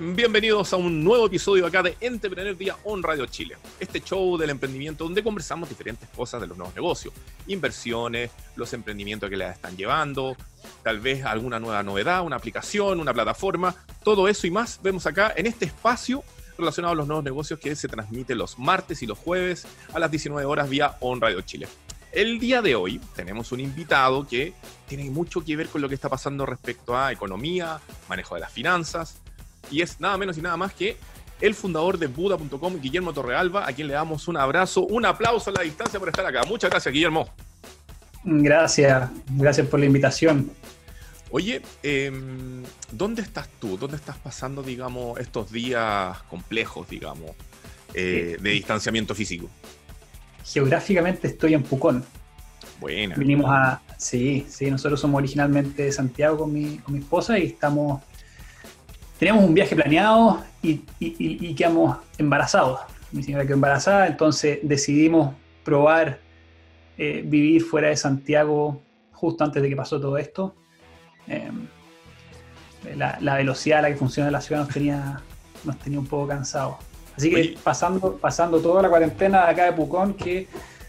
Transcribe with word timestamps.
bienvenidos 0.00 0.72
a 0.72 0.76
un 0.76 1.04
nuevo 1.04 1.26
episodio 1.26 1.66
acá 1.66 1.82
de 1.82 1.94
Entrepreneur 2.00 2.56
Día 2.56 2.76
On 2.84 3.02
Radio 3.02 3.26
Chile, 3.26 3.58
este 3.78 4.00
show 4.00 4.38
del 4.38 4.48
emprendimiento 4.48 5.04
donde 5.04 5.22
conversamos 5.22 5.68
diferentes 5.68 6.08
cosas 6.08 6.40
de 6.40 6.46
los 6.46 6.56
nuevos 6.56 6.74
negocios, 6.74 7.12
inversiones, 7.46 8.30
los 8.56 8.72
emprendimientos 8.72 9.28
que 9.28 9.36
les 9.36 9.52
están 9.52 9.76
llevando, 9.76 10.34
tal 10.82 11.00
vez 11.00 11.26
alguna 11.26 11.60
nueva 11.60 11.82
novedad, 11.82 12.22
una 12.22 12.36
aplicación, 12.36 13.00
una 13.00 13.12
plataforma, 13.12 13.74
todo 14.02 14.28
eso 14.28 14.46
y 14.46 14.50
más 14.50 14.80
vemos 14.82 15.04
acá 15.04 15.34
en 15.36 15.44
este 15.44 15.66
espacio 15.66 16.24
relacionado 16.56 16.92
a 16.92 16.96
los 16.96 17.06
nuevos 17.06 17.24
negocios 17.24 17.60
que 17.60 17.76
se 17.76 17.86
transmite 17.86 18.34
los 18.34 18.58
martes 18.58 19.02
y 19.02 19.06
los 19.06 19.18
jueves 19.18 19.66
a 19.92 19.98
las 19.98 20.10
19 20.10 20.46
horas 20.46 20.70
vía 20.70 20.96
On 21.00 21.20
Radio 21.20 21.42
Chile. 21.42 21.68
El 22.12 22.40
día 22.40 22.62
de 22.62 22.76
hoy 22.76 22.98
tenemos 23.14 23.52
un 23.52 23.60
invitado 23.60 24.26
que 24.26 24.54
tiene 24.88 25.10
mucho 25.10 25.44
que 25.44 25.54
ver 25.54 25.68
con 25.68 25.82
lo 25.82 25.88
que 25.88 25.94
está 25.94 26.08
pasando 26.08 26.46
respecto 26.46 26.96
a 26.96 27.12
economía, 27.12 27.78
manejo 28.08 28.36
de 28.36 28.40
las 28.40 28.52
finanzas, 28.52 29.20
y 29.70 29.82
es 29.82 30.00
nada 30.00 30.16
menos 30.16 30.36
y 30.38 30.42
nada 30.42 30.56
más 30.56 30.72
que 30.72 30.96
el 31.40 31.54
fundador 31.54 31.98
de 31.98 32.06
Buda.com, 32.06 32.80
Guillermo 32.80 33.12
Torrealba, 33.12 33.66
a 33.66 33.72
quien 33.72 33.88
le 33.88 33.94
damos 33.94 34.28
un 34.28 34.36
abrazo, 34.36 34.82
un 34.82 35.06
aplauso 35.06 35.50
a 35.50 35.54
la 35.54 35.62
distancia 35.62 35.98
por 35.98 36.08
estar 36.08 36.26
acá. 36.26 36.42
Muchas 36.46 36.70
gracias, 36.70 36.92
Guillermo. 36.92 37.28
Gracias, 38.24 39.10
gracias 39.30 39.66
por 39.66 39.80
la 39.80 39.86
invitación. 39.86 40.50
Oye, 41.30 41.62
em, 41.82 42.62
¿dónde 42.90 43.22
estás 43.22 43.48
tú? 43.60 43.78
¿Dónde 43.78 43.96
estás 43.96 44.18
pasando, 44.18 44.62
digamos, 44.62 45.18
estos 45.18 45.50
días 45.50 46.18
complejos, 46.28 46.88
digamos, 46.90 47.30
eh, 47.94 48.36
de 48.40 48.50
distanciamiento 48.50 49.14
físico? 49.14 49.48
geográficamente 50.52 51.28
estoy 51.28 51.54
en 51.54 51.62
Pucón. 51.62 52.04
Buena. 52.80 53.14
Vinimos 53.16 53.50
a. 53.50 53.80
Sí, 53.96 54.46
sí, 54.48 54.70
nosotros 54.70 55.00
somos 55.00 55.18
originalmente 55.18 55.84
de 55.84 55.92
Santiago 55.92 56.38
con 56.38 56.52
mi, 56.52 56.78
con 56.78 56.94
mi 56.94 57.00
esposa 57.00 57.38
y 57.38 57.46
estamos. 57.46 58.02
Tenemos 59.20 59.44
un 59.44 59.52
viaje 59.52 59.76
planeado 59.76 60.42
y, 60.62 60.80
y, 60.98 61.54
quedamos 61.54 61.98
embarazados. 62.16 62.80
Mi 63.12 63.22
señora 63.22 63.44
quedó 63.44 63.52
embarazada, 63.52 64.06
entonces 64.06 64.60
decidimos 64.62 65.34
probar 65.62 66.20
eh, 66.96 67.22
vivir 67.22 67.62
fuera 67.62 67.88
de 67.88 67.98
Santiago 67.98 68.80
justo 69.12 69.44
antes 69.44 69.62
de 69.62 69.68
que 69.68 69.76
pasó 69.76 70.00
todo 70.00 70.16
esto. 70.16 70.54
Em, 71.26 71.66
la, 72.96 73.18
la, 73.20 73.34
velocidad 73.34 73.80
a 73.80 73.82
la 73.82 73.88
que 73.90 73.96
funciona 73.96 74.30
la 74.30 74.40
ciudad 74.40 74.62
nos 74.62 74.72
tenía, 74.72 75.20
nos 75.64 75.78
tenía 75.78 75.98
un 75.98 76.06
poco 76.06 76.26
cansados. 76.28 76.76
Así 77.14 77.28
que 77.30 77.58
pasando, 77.62 78.16
pasando 78.16 78.58
toda 78.58 78.80
la 78.80 78.88
cuarentena 78.88 79.46
acá 79.46 79.66
de 79.66 79.72
Pucón, 79.72 80.14
que 80.14 80.48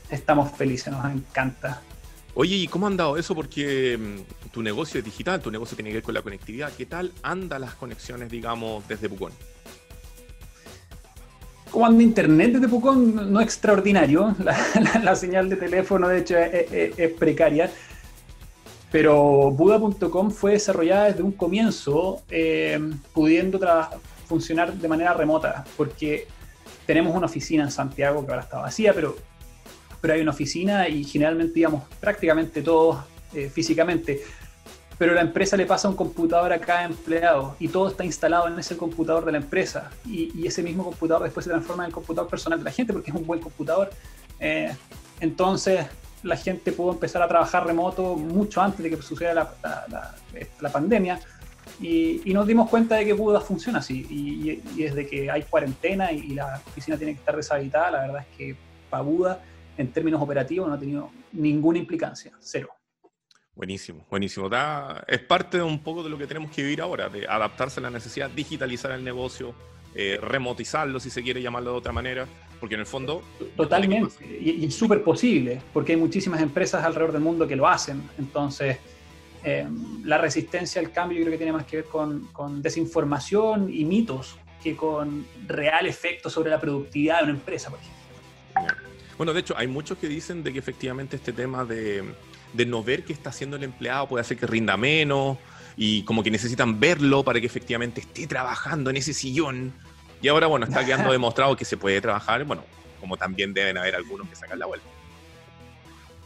estamos 0.09 0.49
felices, 0.53 0.93
nos 0.93 1.03
encanta. 1.11 1.81
Oye, 2.33 2.55
¿y 2.55 2.67
cómo 2.67 2.87
han 2.87 2.95
dado 2.95 3.17
eso? 3.17 3.35
Porque 3.35 3.97
mm, 3.97 4.49
tu 4.51 4.61
negocio 4.61 4.99
es 4.99 5.05
digital, 5.05 5.41
tu 5.41 5.51
negocio 5.51 5.75
tiene 5.75 5.89
que 5.89 5.95
ver 5.95 6.03
con 6.03 6.13
la 6.13 6.21
conectividad. 6.21 6.71
¿Qué 6.77 6.85
tal 6.85 7.11
andan 7.23 7.61
las 7.61 7.75
conexiones, 7.75 8.29
digamos, 8.29 8.87
desde 8.87 9.09
Pucón? 9.09 9.33
¿Cómo 11.71 11.85
anda 11.85 12.03
internet 12.03 12.53
desde 12.53 12.67
Pucón? 12.67 13.31
No 13.31 13.39
es 13.39 13.45
extraordinario. 13.45 14.35
La, 15.03 15.15
señal 15.15 15.49
de 15.49 15.55
teléfono, 15.55 16.07
de 16.07 16.19
hecho, 16.19 16.37
es, 16.37 17.13
precaria. 17.13 17.69
Pero 18.91 19.51
Buda.com 19.51 20.31
fue 20.31 20.51
desarrollada 20.51 21.05
desde 21.05 21.23
un 21.23 21.31
comienzo, 21.31 22.23
eh, 22.29 22.77
pudiendo 23.13 23.59
funcionar 24.27 24.73
de 24.73 24.87
manera 24.87 25.13
remota, 25.13 25.63
porque 25.77 26.27
tenemos 26.85 27.15
una 27.15 27.27
oficina 27.27 27.63
en 27.63 27.71
Santiago 27.71 28.25
que 28.25 28.31
ahora 28.31 28.43
está 28.43 28.57
vacía, 28.59 28.93
pero, 28.93 29.15
pero 30.01 30.13
hay 30.15 30.21
una 30.21 30.31
oficina 30.31 30.89
y 30.89 31.03
generalmente 31.03 31.59
íbamos 31.59 31.83
prácticamente 31.99 32.61
todos 32.61 33.03
eh, 33.33 33.49
físicamente. 33.49 34.21
Pero 34.97 35.13
la 35.13 35.21
empresa 35.21 35.57
le 35.57 35.65
pasa 35.65 35.89
un 35.89 35.95
computador 35.95 36.51
a 36.53 36.59
cada 36.59 36.85
empleado 36.85 37.55
y 37.59 37.67
todo 37.67 37.87
está 37.89 38.03
instalado 38.03 38.47
en 38.47 38.59
ese 38.59 38.77
computador 38.77 39.25
de 39.25 39.31
la 39.31 39.37
empresa. 39.39 39.89
Y, 40.05 40.45
ese 40.45 40.61
mismo 40.61 40.83
computador 40.83 41.23
después 41.23 41.43
se 41.43 41.49
transforma 41.49 41.83
en 41.83 41.87
el 41.87 41.93
computador 41.93 42.29
personal 42.29 42.59
de 42.59 42.65
la 42.65 42.71
gente 42.71 42.93
porque 42.93 43.09
es 43.09 43.15
un 43.15 43.25
buen 43.25 43.39
computador. 43.39 43.89
Eh, 44.39 44.71
entonces 45.19 45.85
la 46.23 46.35
gente 46.35 46.71
pudo 46.71 46.91
empezar 46.91 47.21
a 47.21 47.27
trabajar 47.27 47.65
remoto 47.65 48.15
mucho 48.15 48.61
antes 48.61 48.83
de 48.83 48.91
que 48.91 49.01
sucediera 49.01 49.33
la, 49.33 49.85
la, 49.89 50.15
la 50.59 50.71
pandemia 50.71 51.19
y, 51.79 52.33
nos 52.33 52.45
dimos 52.45 52.69
cuenta 52.69 52.95
de 52.95 53.05
que 53.05 53.13
Buda 53.13 53.41
funciona 53.41 53.79
así. 53.79 54.05
Y, 54.09 54.61
desde 54.81 55.07
que 55.07 55.31
hay 55.31 55.43
cuarentena 55.43 56.11
y, 56.11 56.29
la 56.33 56.61
oficina 56.67 56.97
tiene 56.97 57.13
que 57.13 57.19
estar 57.19 57.35
deshabitada, 57.35 57.91
la 57.91 58.01
verdad 58.01 58.25
es 58.29 58.37
que 58.37 58.55
para 58.89 59.03
Buda, 59.03 59.39
en 59.77 59.91
términos 59.91 60.21
operativos, 60.21 60.67
no 60.67 60.73
ha 60.73 60.79
tenido 60.79 61.11
ninguna 61.31 61.79
implicancia, 61.79 62.31
cero. 62.39 62.69
Buenísimo, 63.53 64.05
buenísimo. 64.09 64.49
es 65.07 65.19
parte 65.19 65.57
de 65.57 65.63
un 65.63 65.79
poco 65.83 66.03
de 66.03 66.09
lo 66.09 66.17
que 66.17 66.25
tenemos 66.25 66.51
que 66.51 66.63
vivir 66.63 66.81
ahora, 66.81 67.09
de 67.09 67.27
adaptarse 67.27 67.79
a 67.79 67.83
la 67.83 67.89
necesidad, 67.89 68.29
digitalizar 68.29 68.91
el 68.91 69.03
negocio, 69.03 69.53
eh, 69.93 70.17
remotizarlo, 70.21 70.99
si 70.99 71.09
se 71.09 71.21
quiere 71.21 71.41
llamarlo 71.41 71.71
de 71.71 71.77
otra 71.77 71.91
manera, 71.91 72.25
porque 72.59 72.75
en 72.75 72.81
el 72.81 72.87
fondo... 72.87 73.21
Totalmente, 73.57 74.25
y, 74.25 74.51
y 74.51 74.65
es 74.65 74.75
súper 74.75 75.03
posible, 75.03 75.61
porque 75.73 75.93
hay 75.93 75.97
muchísimas 75.97 76.41
empresas 76.41 76.83
alrededor 76.83 77.11
del 77.11 77.21
mundo 77.21 77.47
que 77.47 77.55
lo 77.55 77.67
hacen. 77.67 78.01
Entonces, 78.17 78.77
eh, 79.43 79.67
la 80.03 80.19
resistencia 80.19 80.79
al 80.79 80.91
cambio 80.91 81.17
yo 81.17 81.23
creo 81.23 81.31
que 81.31 81.37
tiene 81.37 81.53
más 81.53 81.65
que 81.65 81.77
ver 81.77 81.85
con, 81.85 82.61
desinformación 82.61 83.73
y 83.73 83.85
mitos 83.85 84.37
que 84.61 84.75
con 84.75 85.25
real 85.47 85.87
efecto 85.87 86.29
sobre 86.29 86.51
la 86.51 86.59
productividad 86.59 87.19
de 87.19 87.23
una 87.23 87.33
empresa, 87.33 87.69
por 87.71 87.79
ejemplo. 87.79 88.00
Bueno, 89.21 89.33
de 89.33 89.41
hecho, 89.41 89.53
hay 89.55 89.67
muchos 89.67 89.99
que 89.99 90.07
dicen 90.07 90.41
de 90.41 90.51
que 90.51 90.57
efectivamente 90.57 91.15
este 91.15 91.31
tema 91.31 91.63
de, 91.63 92.03
no 92.65 92.83
ver 92.83 93.03
qué 93.03 93.13
está 93.13 93.29
haciendo 93.29 93.55
el 93.55 93.63
empleado 93.63 94.07
puede 94.07 94.21
hacer 94.21 94.35
que 94.35 94.47
rinda 94.47 94.77
menos 94.77 95.37
y 95.77 96.01
como 96.05 96.23
que 96.23 96.31
necesitan 96.31 96.79
verlo 96.79 97.23
para 97.23 97.39
que 97.39 97.45
efectivamente 97.45 98.01
esté 98.01 98.25
trabajando 98.25 98.89
en 98.89 98.97
ese 98.97 99.13
sillón. 99.13 99.73
Y 100.23 100.27
ahora, 100.27 100.47
bueno, 100.47 100.65
está 100.65 100.83
quedando 100.83 101.11
demostrado 101.11 101.55
que 101.55 101.65
se 101.65 101.77
puede 101.77 102.01
trabajar, 102.01 102.43
bueno, 102.45 102.63
como 102.99 103.15
también 103.15 103.53
deben 103.53 103.77
haber 103.77 103.93
algunos 103.93 104.27
que 104.27 104.35
sacan 104.35 104.57
la 104.57 104.65
vuelta. 104.65 104.87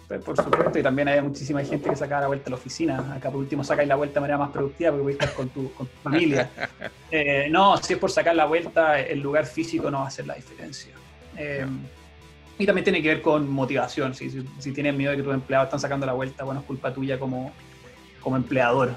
Pues, 0.07 0.21
por 0.21 0.37
supuesto, 0.37 0.79
y 0.79 0.81
también 0.81 1.09
hay 1.09 1.21
muchísima 1.21 1.61
gente 1.65 1.89
que 1.89 1.97
saca 1.97 2.21
la 2.21 2.27
vuelta 2.27 2.47
a 2.47 2.51
la 2.51 2.55
oficina. 2.55 3.13
Acá 3.13 3.29
por 3.29 3.41
último 3.41 3.65
sacáis 3.65 3.89
la 3.89 3.95
vuelta 3.95 4.13
de 4.13 4.21
manera 4.21 4.37
más 4.37 4.51
productiva 4.51 4.91
porque 4.91 5.03
voy 5.03 5.11
a 5.11 5.15
estar 5.15 5.33
con 5.33 5.49
tu, 5.49 5.69
con 5.73 5.85
tu 5.85 5.97
familia. 6.01 6.49
Eh, 7.11 7.47
no, 7.49 7.77
si 7.77 7.93
es 7.93 7.99
por 7.99 8.11
sacar 8.11 8.35
la 8.35 8.45
vuelta, 8.45 8.99
el 8.99 9.19
lugar 9.19 9.45
físico 9.45 9.91
no 9.91 9.99
va 9.99 10.05
a 10.05 10.07
hacer 10.07 10.27
la 10.27 10.35
diferencia. 10.35 10.93
Eh, 11.37 11.65
y 12.57 12.65
también 12.65 12.83
tiene 12.83 13.01
que 13.01 13.09
ver 13.09 13.21
con 13.21 13.49
motivación. 13.49 14.13
Si, 14.15 14.29
si, 14.59 14.71
tienes 14.71 14.95
miedo 14.95 15.11
de 15.11 15.17
que 15.17 15.23
tus 15.23 15.33
empleados 15.33 15.67
están 15.67 15.79
sacando 15.79 16.05
la 16.05 16.13
vuelta, 16.13 16.43
bueno, 16.43 16.61
es 16.61 16.65
culpa 16.65 16.93
tuya 16.93 17.19
como, 17.19 17.53
como 18.21 18.37
empleador. 18.37 18.93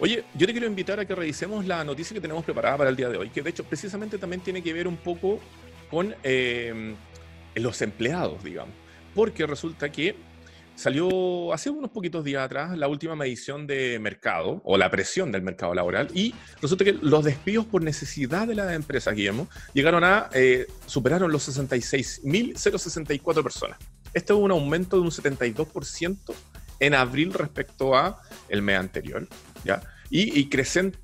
Oye, 0.00 0.24
yo 0.34 0.46
te 0.46 0.52
quiero 0.52 0.66
invitar 0.66 0.98
a 0.98 1.04
que 1.04 1.14
revisemos 1.14 1.64
la 1.66 1.84
noticia 1.84 2.14
que 2.14 2.20
tenemos 2.20 2.44
preparada 2.44 2.76
para 2.78 2.90
el 2.90 2.96
día 2.96 3.08
de 3.08 3.16
hoy, 3.16 3.30
que 3.30 3.42
de 3.42 3.50
hecho 3.50 3.64
precisamente 3.64 4.18
también 4.18 4.40
tiene 4.40 4.62
que 4.62 4.72
ver 4.72 4.88
un 4.88 4.96
poco 4.96 5.38
con 5.90 6.14
eh, 6.24 6.94
los 7.54 7.80
empleados, 7.80 8.42
digamos 8.42 8.74
porque 9.14 9.46
resulta 9.46 9.90
que 9.90 10.16
salió 10.76 11.52
hace 11.52 11.70
unos 11.70 11.90
poquitos 11.90 12.24
días 12.24 12.44
atrás 12.44 12.76
la 12.76 12.88
última 12.88 13.14
medición 13.14 13.66
de 13.66 13.98
mercado 13.98 14.60
o 14.64 14.76
la 14.76 14.90
presión 14.90 15.32
del 15.32 15.42
mercado 15.42 15.74
laboral 15.74 16.08
y 16.14 16.34
resulta 16.60 16.84
que 16.84 16.92
los 16.92 17.24
despidos 17.24 17.66
por 17.66 17.82
necesidad 17.82 18.46
de 18.46 18.54
la 18.54 18.74
empresa, 18.74 19.12
Guillermo, 19.12 19.48
llegaron 19.72 20.04
a, 20.04 20.28
eh, 20.34 20.66
superaron 20.86 21.32
los 21.32 21.48
66.064 21.48 23.42
personas. 23.42 23.78
Esto 24.12 24.34
es 24.34 24.40
un 24.40 24.50
aumento 24.50 24.96
de 24.96 25.02
un 25.02 25.10
72% 25.10 26.34
en 26.80 26.94
abril 26.94 27.32
respecto 27.32 27.94
a 27.96 28.20
el 28.48 28.62
mes 28.62 28.78
anterior, 28.78 29.26
¿ya? 29.64 29.82
Y, 30.10 30.40
y, 30.40 30.48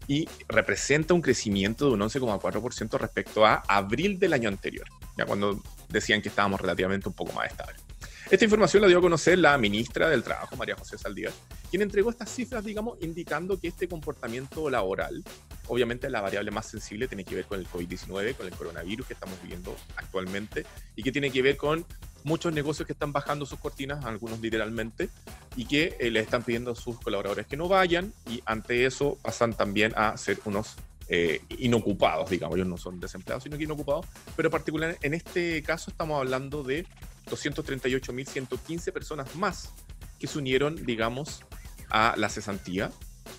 y 0.08 0.28
representa 0.48 1.14
un 1.14 1.22
crecimiento 1.22 1.86
de 1.86 1.92
un 1.94 2.00
11,4% 2.00 2.98
respecto 2.98 3.46
a 3.46 3.62
abril 3.66 4.18
del 4.18 4.34
año 4.34 4.48
anterior, 4.48 4.86
ya 5.16 5.24
cuando 5.24 5.60
decían 5.88 6.22
que 6.22 6.28
estábamos 6.28 6.60
relativamente 6.60 7.08
un 7.08 7.14
poco 7.14 7.32
más 7.32 7.50
estables. 7.50 7.89
Esta 8.30 8.44
información 8.44 8.82
la 8.82 8.86
dio 8.86 8.98
a 8.98 9.00
conocer 9.00 9.40
la 9.40 9.58
ministra 9.58 10.08
del 10.08 10.22
Trabajo, 10.22 10.54
María 10.54 10.76
José 10.76 10.96
Saldívar, 10.96 11.32
quien 11.68 11.82
entregó 11.82 12.10
estas 12.10 12.30
cifras, 12.30 12.64
digamos, 12.64 12.96
indicando 13.02 13.58
que 13.58 13.66
este 13.66 13.88
comportamiento 13.88 14.70
laboral, 14.70 15.24
obviamente 15.66 16.08
la 16.08 16.20
variable 16.20 16.52
más 16.52 16.66
sensible 16.66 17.08
tiene 17.08 17.24
que 17.24 17.34
ver 17.34 17.46
con 17.46 17.58
el 17.58 17.66
COVID-19, 17.66 18.36
con 18.36 18.46
el 18.46 18.52
coronavirus 18.52 19.08
que 19.08 19.14
estamos 19.14 19.42
viviendo 19.42 19.74
actualmente, 19.96 20.64
y 20.94 21.02
que 21.02 21.10
tiene 21.10 21.32
que 21.32 21.42
ver 21.42 21.56
con 21.56 21.84
muchos 22.22 22.52
negocios 22.52 22.86
que 22.86 22.92
están 22.92 23.12
bajando 23.12 23.46
sus 23.46 23.58
cortinas, 23.58 24.04
algunos 24.04 24.38
literalmente, 24.38 25.08
y 25.56 25.64
que 25.64 25.96
eh, 25.98 26.12
le 26.12 26.20
están 26.20 26.44
pidiendo 26.44 26.70
a 26.70 26.76
sus 26.76 27.00
colaboradores 27.00 27.48
que 27.48 27.56
no 27.56 27.66
vayan, 27.66 28.12
y 28.28 28.42
ante 28.46 28.86
eso 28.86 29.18
pasan 29.22 29.54
también 29.54 29.92
a 29.96 30.16
ser 30.16 30.38
unos 30.44 30.76
eh, 31.08 31.40
inocupados, 31.58 32.30
digamos, 32.30 32.54
ellos 32.54 32.68
no 32.68 32.76
son 32.76 33.00
desempleados, 33.00 33.42
sino 33.42 33.58
que 33.58 33.64
inocupados, 33.64 34.06
pero 34.36 34.50
particular 34.50 34.96
en 35.02 35.14
este 35.14 35.60
caso 35.64 35.90
estamos 35.90 36.20
hablando 36.20 36.62
de 36.62 36.86
238.115 37.30 38.92
personas 38.92 39.34
más 39.36 39.72
que 40.18 40.26
se 40.26 40.38
unieron, 40.38 40.76
digamos, 40.84 41.40
a 41.88 42.14
la 42.16 42.28
cesantía 42.28 42.90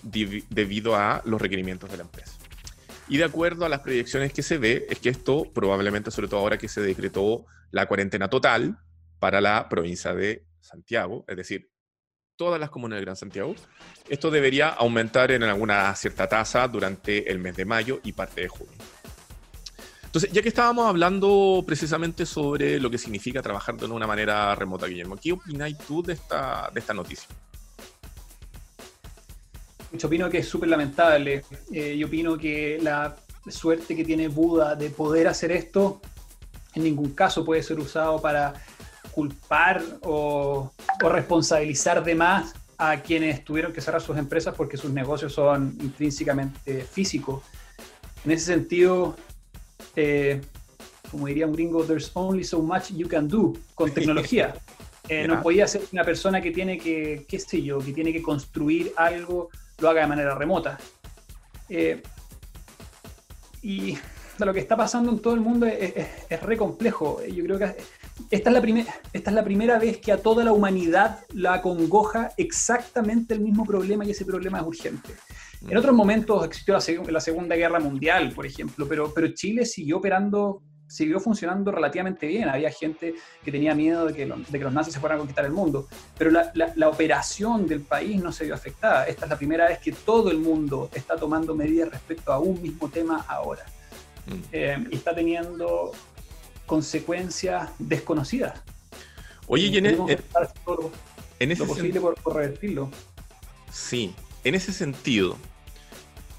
debido 0.02 0.96
a 0.96 1.22
los 1.24 1.40
requerimientos 1.40 1.90
de 1.90 1.96
la 1.98 2.02
empresa. 2.02 2.32
Y 3.08 3.18
de 3.18 3.24
acuerdo 3.24 3.64
a 3.64 3.68
las 3.68 3.80
proyecciones 3.80 4.32
que 4.32 4.42
se 4.42 4.58
ve, 4.58 4.86
es 4.88 4.98
que 4.98 5.10
esto 5.10 5.44
probablemente, 5.52 6.10
sobre 6.10 6.28
todo 6.28 6.40
ahora 6.40 6.58
que 6.58 6.68
se 6.68 6.80
decretó 6.80 7.44
la 7.70 7.86
cuarentena 7.86 8.28
total 8.28 8.78
para 9.18 9.40
la 9.40 9.68
provincia 9.68 10.14
de 10.14 10.46
Santiago, 10.60 11.24
es 11.28 11.36
decir, 11.36 11.70
todas 12.36 12.58
las 12.58 12.70
comunas 12.70 12.96
del 12.96 13.04
Gran 13.04 13.16
Santiago. 13.16 13.54
Esto 14.08 14.30
debería 14.30 14.68
aumentar 14.68 15.30
en 15.30 15.42
alguna 15.42 15.94
cierta 15.94 16.28
tasa 16.28 16.66
durante 16.68 17.30
el 17.30 17.38
mes 17.38 17.56
de 17.56 17.64
mayo 17.64 18.00
y 18.02 18.12
parte 18.12 18.42
de 18.42 18.48
junio. 18.48 18.78
Entonces, 20.12 20.30
ya 20.30 20.42
que 20.42 20.50
estábamos 20.50 20.86
hablando 20.86 21.64
precisamente 21.66 22.26
sobre 22.26 22.78
lo 22.78 22.90
que 22.90 22.98
significa 22.98 23.40
trabajar 23.40 23.78
de 23.78 23.86
una 23.86 24.06
manera 24.06 24.54
remota, 24.54 24.86
Guillermo, 24.86 25.16
¿qué 25.16 25.32
opináis 25.32 25.78
tú 25.78 26.02
de 26.02 26.12
esta, 26.12 26.70
de 26.70 26.80
esta 26.80 26.92
noticia? 26.92 27.26
Yo 29.90 30.08
opino 30.08 30.28
que 30.28 30.36
es 30.36 30.46
súper 30.46 30.68
lamentable. 30.68 31.46
Eh, 31.72 31.96
yo 31.96 32.08
opino 32.08 32.36
que 32.36 32.78
la 32.82 33.16
suerte 33.48 33.96
que 33.96 34.04
tiene 34.04 34.28
Buda 34.28 34.76
de 34.76 34.90
poder 34.90 35.28
hacer 35.28 35.50
esto 35.50 36.02
en 36.74 36.84
ningún 36.84 37.14
caso 37.14 37.42
puede 37.42 37.62
ser 37.62 37.80
usado 37.80 38.20
para 38.20 38.52
culpar 39.12 39.82
o, 40.02 40.70
o 41.02 41.08
responsabilizar 41.08 42.04
de 42.04 42.14
más 42.14 42.52
a 42.76 43.00
quienes 43.00 43.46
tuvieron 43.46 43.72
que 43.72 43.80
cerrar 43.80 44.02
sus 44.02 44.18
empresas 44.18 44.54
porque 44.54 44.76
sus 44.76 44.90
negocios 44.90 45.32
son 45.32 45.74
intrínsecamente 45.80 46.82
físicos. 46.82 47.42
En 48.26 48.32
ese 48.32 48.44
sentido, 48.44 49.16
eh, 49.96 50.40
como 51.10 51.26
diría 51.26 51.46
un 51.46 51.52
gringo, 51.52 51.84
there's 51.84 52.10
only 52.14 52.42
so 52.42 52.60
much 52.60 52.90
you 52.90 53.08
can 53.08 53.28
do 53.28 53.52
con 53.74 53.90
tecnología. 53.94 54.54
Eh, 55.08 55.26
no 55.26 55.42
podía 55.42 55.66
ser 55.66 55.82
una 55.92 56.04
persona 56.04 56.40
que 56.40 56.52
tiene 56.52 56.78
que, 56.78 57.26
qué 57.28 57.38
sé 57.38 57.62
yo, 57.62 57.78
que 57.78 57.92
tiene 57.92 58.12
que 58.12 58.22
construir 58.22 58.92
algo, 58.96 59.50
lo 59.78 59.90
haga 59.90 60.02
de 60.02 60.06
manera 60.06 60.34
remota. 60.34 60.78
Eh, 61.68 62.02
y 63.62 63.98
lo 64.38 64.52
que 64.54 64.60
está 64.60 64.76
pasando 64.76 65.10
en 65.12 65.18
todo 65.18 65.34
el 65.34 65.40
mundo 65.40 65.66
es, 65.66 65.94
es, 66.28 66.42
re 66.42 66.56
complejo. 66.56 67.20
Yo 67.24 67.44
creo 67.44 67.58
que 67.58 67.76
esta 68.30 68.50
es, 68.50 68.54
la 68.54 68.84
esta 69.12 69.30
es 69.30 69.34
la 69.34 69.44
primera 69.44 69.78
vez 69.78 69.98
que 69.98 70.12
a 70.12 70.18
toda 70.18 70.44
la 70.44 70.52
humanidad 70.52 71.20
la 71.34 71.60
congoja 71.60 72.30
exactamente 72.36 73.34
el 73.34 73.40
mismo 73.40 73.64
problema 73.64 74.04
y 74.04 74.10
ese 74.10 74.24
problema 74.24 74.58
es 74.58 74.64
urgente. 74.64 75.10
En 75.68 75.76
otros 75.76 75.94
momentos 75.94 76.44
existió 76.44 76.74
la, 77.08 77.20
Segunda 77.20 77.54
Guerra 77.56 77.78
Mundial, 77.78 78.32
por 78.34 78.46
ejemplo, 78.46 78.86
pero, 78.88 79.12
pero 79.14 79.28
Chile 79.28 79.64
siguió 79.64 79.98
operando, 79.98 80.62
siguió 80.88 81.20
funcionando 81.20 81.70
relativamente 81.70 82.26
bien. 82.26 82.48
Había 82.48 82.70
gente 82.70 83.14
que 83.44 83.52
tenía 83.52 83.74
miedo 83.74 84.06
de 84.06 84.14
que, 84.14 84.26
los 84.26 84.72
nazis 84.72 84.94
se 84.94 85.00
fueran 85.00 85.16
a 85.16 85.20
conquistar 85.20 85.44
el 85.44 85.52
mundo, 85.52 85.86
pero 86.18 86.30
la, 86.30 86.88
operación 86.88 87.66
del 87.68 87.80
país 87.80 88.20
no 88.20 88.32
se 88.32 88.44
vio 88.44 88.54
afectada. 88.54 89.06
Esta 89.06 89.26
es 89.26 89.30
la 89.30 89.38
primera 89.38 89.68
vez 89.68 89.78
que 89.78 89.92
todo 89.92 90.30
el 90.30 90.38
mundo 90.38 90.90
está 90.92 91.16
tomando 91.16 91.54
medidas 91.54 91.90
respecto 91.90 92.32
a 92.32 92.38
un 92.38 92.60
mismo 92.60 92.88
tema 92.88 93.24
ahora. 93.28 93.64
Mm. 94.26 94.32
Eh, 94.52 94.86
y 94.90 94.96
está 94.96 95.14
teniendo 95.14 95.92
consecuencias 96.66 97.70
desconocidas. 97.78 98.60
Oye, 99.46 99.66
y 99.66 99.76
en, 99.76 99.86
el, 99.86 99.98
en, 101.38 101.52
ese 101.52 101.64
posible 101.64 102.00
por, 102.00 102.14
por 102.14 102.36
revertirlo. 102.36 102.90
Sí, 103.70 104.14
en 104.44 104.54
ese 104.54 104.72
sentido, 104.72 105.36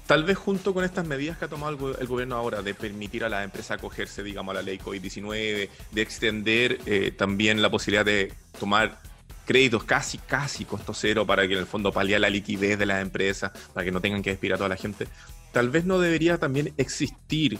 Tal 0.06 0.24
vez 0.24 0.36
junto 0.36 0.74
con 0.74 0.84
estas 0.84 1.06
medidas 1.06 1.38
que 1.38 1.46
ha 1.46 1.48
tomado 1.48 1.96
el, 1.98 2.06
gobierno 2.06 2.36
ahora 2.36 2.60
de 2.60 2.74
permitir 2.74 3.24
a 3.24 3.30
la 3.30 3.42
empresa 3.42 3.74
acogerse, 3.74 4.22
digamos, 4.22 4.52
a 4.52 4.56
la 4.56 4.62
ley 4.62 4.78
COVID-19, 4.78 5.70
de 5.92 6.02
extender 6.02 6.78
eh, 6.84 7.10
también 7.10 7.62
la 7.62 7.70
posibilidad 7.70 8.04
de 8.04 8.32
tomar 8.60 9.00
créditos 9.46 9.84
casi, 9.84 10.18
casi 10.18 10.64
costo 10.64 10.92
cero 10.94 11.26
para 11.26 11.46
que 11.46 11.54
en 11.54 11.60
el 11.60 11.66
fondo 11.66 11.92
paliar 11.92 12.20
la 12.20 12.30
liquidez 12.30 12.78
de 12.78 12.86
las 12.86 13.00
empresas, 13.00 13.52
para 13.72 13.84
que 13.84 13.92
no 13.92 14.00
tengan 14.00 14.22
que 14.22 14.30
despedir 14.30 14.54
a 14.54 14.56
toda 14.56 14.68
la 14.68 14.76
gente, 14.76 15.06
tal 15.52 15.70
vez 15.70 15.86
no 15.86 15.98
debería 15.98 16.36
también 16.38 16.74
existir 16.76 17.58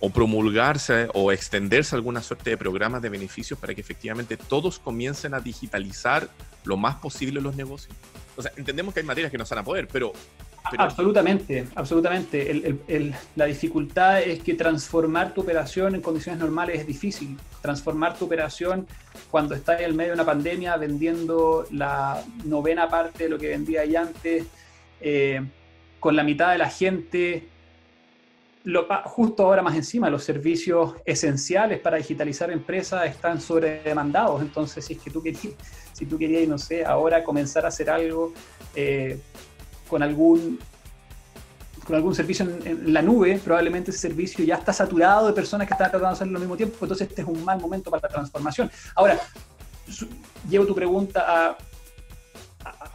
o 0.00 0.10
promulgarse 0.10 1.08
o 1.14 1.32
extenderse 1.32 1.96
alguna 1.96 2.22
suerte 2.22 2.50
de 2.50 2.58
programas 2.58 3.00
de 3.00 3.08
beneficios 3.08 3.58
para 3.58 3.74
que 3.74 3.80
efectivamente 3.80 4.36
todos 4.36 4.78
comiencen 4.78 5.32
a 5.32 5.40
digitalizar 5.40 6.28
lo 6.64 6.76
más 6.76 6.96
posible 6.96 7.40
los 7.40 7.56
negocios. 7.56 7.96
O 8.36 8.42
sea, 8.42 8.52
entendemos 8.56 8.92
que 8.92 9.00
hay 9.00 9.06
materias 9.06 9.30
que 9.30 9.38
no 9.38 9.46
se 9.46 9.54
van 9.54 9.62
a 9.62 9.64
poder, 9.64 9.88
pero 9.88 10.12
Absolutamente, 10.64 11.66
absolutamente. 11.74 12.78
la 13.36 13.44
dificultad 13.44 14.22
es 14.22 14.42
que 14.42 14.54
transformar 14.54 15.34
tu 15.34 15.42
operación 15.42 15.94
en 15.94 16.00
condiciones 16.00 16.40
normales 16.40 16.80
es 16.80 16.86
difícil. 16.86 17.36
Transformar 17.60 18.16
tu 18.16 18.24
operación 18.24 18.86
cuando 19.30 19.54
estás 19.54 19.80
en 19.82 19.94
medio 19.94 20.12
de 20.12 20.14
una 20.14 20.24
pandemia 20.24 20.76
vendiendo 20.76 21.66
la 21.70 22.22
novena 22.44 22.88
parte 22.88 23.24
de 23.24 23.30
lo 23.30 23.38
que 23.38 23.48
vendía 23.48 23.84
ya 23.84 24.02
antes, 24.02 24.46
eh, 25.00 25.42
con 26.00 26.16
la 26.16 26.24
mitad 26.24 26.52
de 26.52 26.58
la 26.58 26.70
gente, 26.70 27.46
lo, 28.64 28.86
justo 29.04 29.44
ahora 29.44 29.60
más 29.60 29.76
encima, 29.76 30.08
los 30.08 30.24
servicios 30.24 30.94
esenciales 31.04 31.78
para 31.80 31.98
digitalizar 31.98 32.50
empresas 32.50 33.06
están 33.06 33.38
sobredemandados. 33.38 34.40
Entonces, 34.40 34.82
si 34.86 34.94
es 34.94 34.98
que 35.02 35.10
tú 35.10 35.22
querías, 35.22 35.54
si 35.92 36.06
tú 36.06 36.18
querías, 36.18 36.48
no 36.48 36.56
sé, 36.56 36.86
ahora 36.86 37.22
comenzar 37.22 37.66
a 37.66 37.68
hacer 37.68 37.90
algo... 37.90 38.32
Eh, 38.74 39.18
con 39.88 40.02
algún 40.02 40.58
con 41.84 41.96
algún 41.96 42.14
servicio 42.14 42.46
en, 42.64 42.92
la 42.94 43.02
nube, 43.02 43.38
probablemente 43.44 43.90
ese 43.90 44.00
servicio 44.00 44.42
ya 44.42 44.54
está 44.54 44.72
saturado 44.72 45.26
de 45.26 45.34
personas 45.34 45.66
que 45.66 45.74
están 45.74 45.90
tratando 45.90 46.08
de 46.08 46.14
hacerlo 46.14 46.36
al 46.36 46.40
mismo 46.40 46.56
tiempo, 46.56 46.78
entonces 46.80 47.08
este 47.08 47.20
es 47.20 47.28
un 47.28 47.44
mal 47.44 47.60
momento 47.60 47.90
para 47.90 48.02
la 48.02 48.08
transformación. 48.08 48.70
Ahora, 48.94 49.20
llevo 50.48 50.66
tu 50.66 50.74
pregunta 50.74 51.56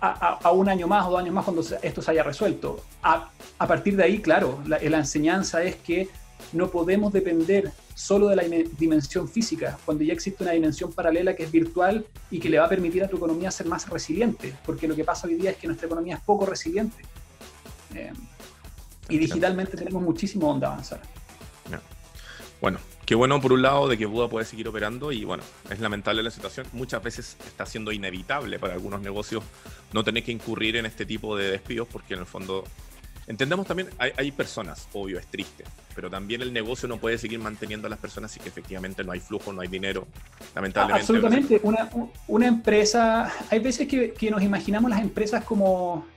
a, 0.02 0.40
a, 0.44 0.52
un 0.52 0.70
año 0.70 0.88
más 0.88 1.06
o 1.06 1.12
dos 1.12 1.20
años 1.20 1.34
más 1.34 1.46
cuando 1.46 1.62
esto 1.62 2.02
se 2.02 2.12
haya 2.12 2.24
resuelto. 2.24 2.84
A, 3.04 3.30
partir 3.60 3.96
de 3.96 4.04
ahí, 4.04 4.20
claro, 4.20 4.60
la, 4.66 4.80
la 4.80 4.98
enseñanza 4.98 5.62
es 5.64 5.76
que 5.76 6.10
no 6.54 6.70
podemos 6.70 7.14
depender 7.14 7.72
solo 8.00 8.30
de 8.30 8.36
la 8.38 8.44
dimensión 8.78 9.28
física, 9.28 9.78
cuando 9.84 10.06
ya 10.06 10.14
existe 10.14 10.42
una 10.42 10.54
dimensión 10.54 10.94
paralela 10.94 11.36
que 11.36 11.44
es 11.44 11.52
virtual 11.52 12.06
y 12.32 12.40
que 12.40 12.50
le 12.50 12.58
va 12.58 12.66
a 12.66 12.70
permitir 12.70 13.04
a 13.04 13.10
tu 13.10 13.18
economía 13.18 13.52
ser 13.52 13.68
más 13.68 13.90
resiliente, 13.90 14.56
porque 14.66 14.88
lo 14.88 14.96
que 14.96 15.04
pasa 15.04 15.28
hoy 15.28 15.36
día 15.36 15.52
es 15.52 15.58
que 15.58 15.68
nuestra 15.68 15.88
economía 15.88 16.16
es 16.16 16.22
poco 16.22 16.46
resiliente. 16.46 17.04
Eh, 17.94 18.14
y 19.10 19.18
digitalmente 19.18 19.76
tenemos 19.76 20.02
muchísimo 20.02 20.48
donde 20.48 20.66
avanzar. 20.66 21.02
Bueno, 22.62 22.78
qué 23.06 23.16
bueno 23.16 23.40
por 23.42 23.54
un 23.54 23.62
lado 23.62 23.88
de 23.88 23.98
que 23.98 24.06
Buda 24.06 24.30
puede 24.30 24.46
seguir 24.46 24.68
operando 24.68 25.12
y 25.12 25.26
bueno, 25.26 25.44
es 25.70 25.80
lamentable 25.80 26.24
la 26.24 26.32
situación. 26.32 26.68
Muchas 26.72 27.04
veces 27.04 27.38
está 27.46 27.66
siendo 27.66 27.92
inevitable 27.92 28.60
para 28.60 28.74
algunos 28.74 29.02
negocios 29.02 29.44
no 29.92 30.04
tener 30.04 30.24
que 30.24 30.32
incurrir 30.32 30.78
en 30.78 30.86
este 30.86 31.06
tipo 31.06 31.36
de 31.36 31.52
despidos 31.52 31.88
porque 31.90 32.14
en 32.14 32.22
el 32.22 32.26
fondo 32.26 32.64
Entendemos 33.30 33.68
también, 33.68 33.90
hay, 34.00 34.32
personas, 34.32 34.88
obvio, 34.92 35.20
es 35.20 35.28
triste, 35.28 35.64
pero 35.94 36.10
también 36.10 36.42
el 36.42 36.52
negocio 36.52 36.90
no 36.90 36.98
puede 36.98 37.16
seguir 37.20 37.38
manteniendo 37.38 37.86
a 37.86 37.90
las 37.92 38.00
personas 38.00 38.32
si 38.32 38.40
que 38.40 38.50
efectivamente 38.50 39.04
no 39.04 39.12
hay 39.12 39.20
flujo, 39.20 39.54
no 39.54 39.62
hay 39.62 39.68
dinero, 39.68 40.08
lamentablemente. 40.56 41.04
Absolutamente, 41.04 41.60
una, 41.62 41.88
una 42.28 42.48
empresa, 42.48 43.32
hay 43.52 43.60
veces 43.60 43.88
que, 43.88 44.14
que, 44.14 44.32
nos 44.32 44.42
imaginamos 44.42 44.90
las 44.90 45.00
empresas 45.00 45.44
como, 45.44 46.08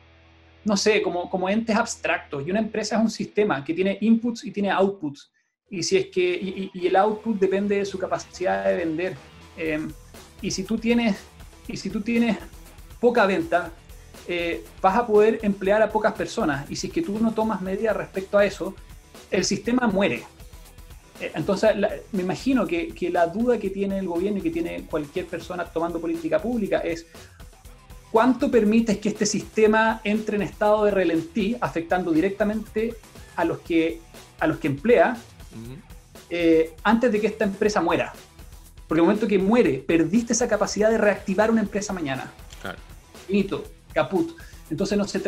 no 0.65 0.75
sé, 0.75 1.03
como, 1.03 1.29
como 1.29 1.51
entes 1.51 1.77
abstractos, 1.77 2.47
y 2.47 2.51
una 2.51 2.61
empresa 2.61 2.97
es 2.97 3.03
un 3.03 3.11
sistema 3.11 3.63
que 3.63 3.75
tiene 3.75 3.99
inputs 4.01 4.47
y 4.47 4.51
tiene 4.51 4.71
outputs, 4.71 5.31
y 5.69 5.83
si 5.83 5.99
es 5.99 6.07
que, 6.07 6.71
y, 6.73 6.87
el 6.87 6.97
output 6.97 7.39
depende 7.39 7.77
de 7.77 7.85
su 7.85 7.99
capacidad 7.99 8.65
de 8.65 8.75
vender. 8.75 9.17
Eh, 9.59 9.87
y 10.41 10.51
si 10.51 10.65
tú 10.65 10.79
tienes, 10.79 11.19
y 11.69 11.77
si 11.77 11.91
tú 11.91 12.01
tienes 12.01 12.39
poca 12.99 13.27
venta, 13.27 13.71
eh, 14.29 14.64
vas 14.81 14.97
a 14.97 15.07
poder 15.07 15.41
emplear 15.43 15.83
a 15.83 15.91
pocas 15.91 16.12
personas 16.12 16.71
y 16.71 16.76
si 16.76 16.87
es 16.87 16.93
que 16.93 17.02
tú 17.02 17.19
no 17.19 17.33
tomas 17.33 17.61
medidas 17.61 17.97
respecto 17.97 18.38
a 18.38 18.45
eso, 18.45 18.75
el 19.31 19.45
sistema 19.45 19.87
muere. 19.87 20.23
Eh, 21.21 21.33
entonces, 21.35 21.71
me 22.12 22.23
imagino 22.23 22.67
que, 22.67 22.95
la 23.11 23.26
duda 23.26 23.59
que 23.59 23.71
tiene 23.71 23.99
el 23.99 24.07
gobierno 24.07 24.38
y 24.38 24.43
que 24.43 24.50
tiene 24.50 24.87
cualquier 24.87 25.26
persona 25.26 25.64
tomando 25.64 26.00
política 26.00 26.41
pública 26.41 26.79
es 26.79 27.07
cuánto 28.11 28.50
permites 28.50 28.99
que 28.99 29.09
este 29.09 29.26
sistema 29.26 30.00
entre 30.05 30.37
en 30.37 30.43
estado 30.43 30.85
de 30.85 30.91
relentí, 30.93 31.57
afectando 31.61 32.12
directamente 32.12 32.95
a 33.37 33.45
los 33.45 33.59
que, 33.61 34.00
a 34.38 34.47
los 34.47 34.59
que 34.59 34.69
emplea, 34.69 35.17
eh, 36.31 36.75
antes 36.85 37.11
de 37.11 37.21
que 37.21 37.26
esta 37.26 37.45
empresa 37.45 37.81
muera. 37.81 38.12
Porque 38.87 39.00
el 39.00 39.07
momento 39.07 39.26
que 39.26 39.38
muere, 39.38 39.79
perdiste 39.79 40.33
esa 40.33 40.47
capacidad 40.49 40.91
de 40.91 40.99
reactivar 40.99 41.50
una 41.50 41.62
empresa 41.62 41.93
mañana. 41.93 42.31
Claro 42.61 42.79
caput. 43.93 44.37
Entonces 44.71 44.97
no, 44.97 45.07
se 45.07 45.21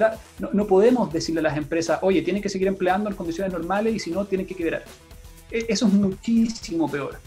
no, 0.52 0.66
podemos 0.66 1.12
decirle 1.12 1.40
a 1.40 1.44
las 1.44 1.56
empresas, 1.56 1.98
oye, 2.02 2.22
tienen 2.22 2.42
que 2.42 2.48
seguir 2.48 2.68
empleando 2.68 3.10
en 3.10 3.16
condiciones 3.16 3.52
normales 3.52 3.94
y 3.94 3.98
si 3.98 4.10
no, 4.10 4.24
tienen 4.24 4.46
que 4.46 4.54
quebrar. 4.54 4.84
E, 5.50 5.66
eso 5.68 5.86
es 5.86 5.92
muchísimo 5.92 6.90
peor. 6.90 7.18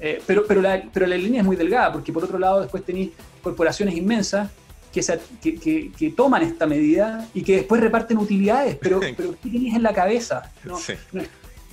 Eh, 0.00 0.22
pero, 0.26 0.46
pero, 0.46 0.60
la, 0.60 0.82
pero 0.92 1.06
la 1.06 1.16
línea 1.16 1.40
es 1.40 1.46
muy 1.46 1.56
delgada, 1.56 1.92
porque 1.92 2.12
por 2.12 2.24
otro 2.24 2.38
lado 2.38 2.60
después 2.60 2.84
tenéis 2.84 3.10
corporaciones 3.42 3.94
inmensas 3.94 4.50
que, 4.92 5.58
que, 5.58 5.92
que, 5.92 6.10
toman 6.10 6.42
esta 6.42 6.66
medida 6.66 7.28
y 7.34 7.42
que 7.42 7.56
después 7.56 7.80
reparten 7.80 8.18
utilidades, 8.18 8.76
pero, 8.76 9.00
pero 9.16 9.32
¿qué 9.42 9.50
tenéis 9.50 9.74
en 9.74 9.82
la 9.82 9.92
cabeza? 9.92 10.50
No, 10.64 10.78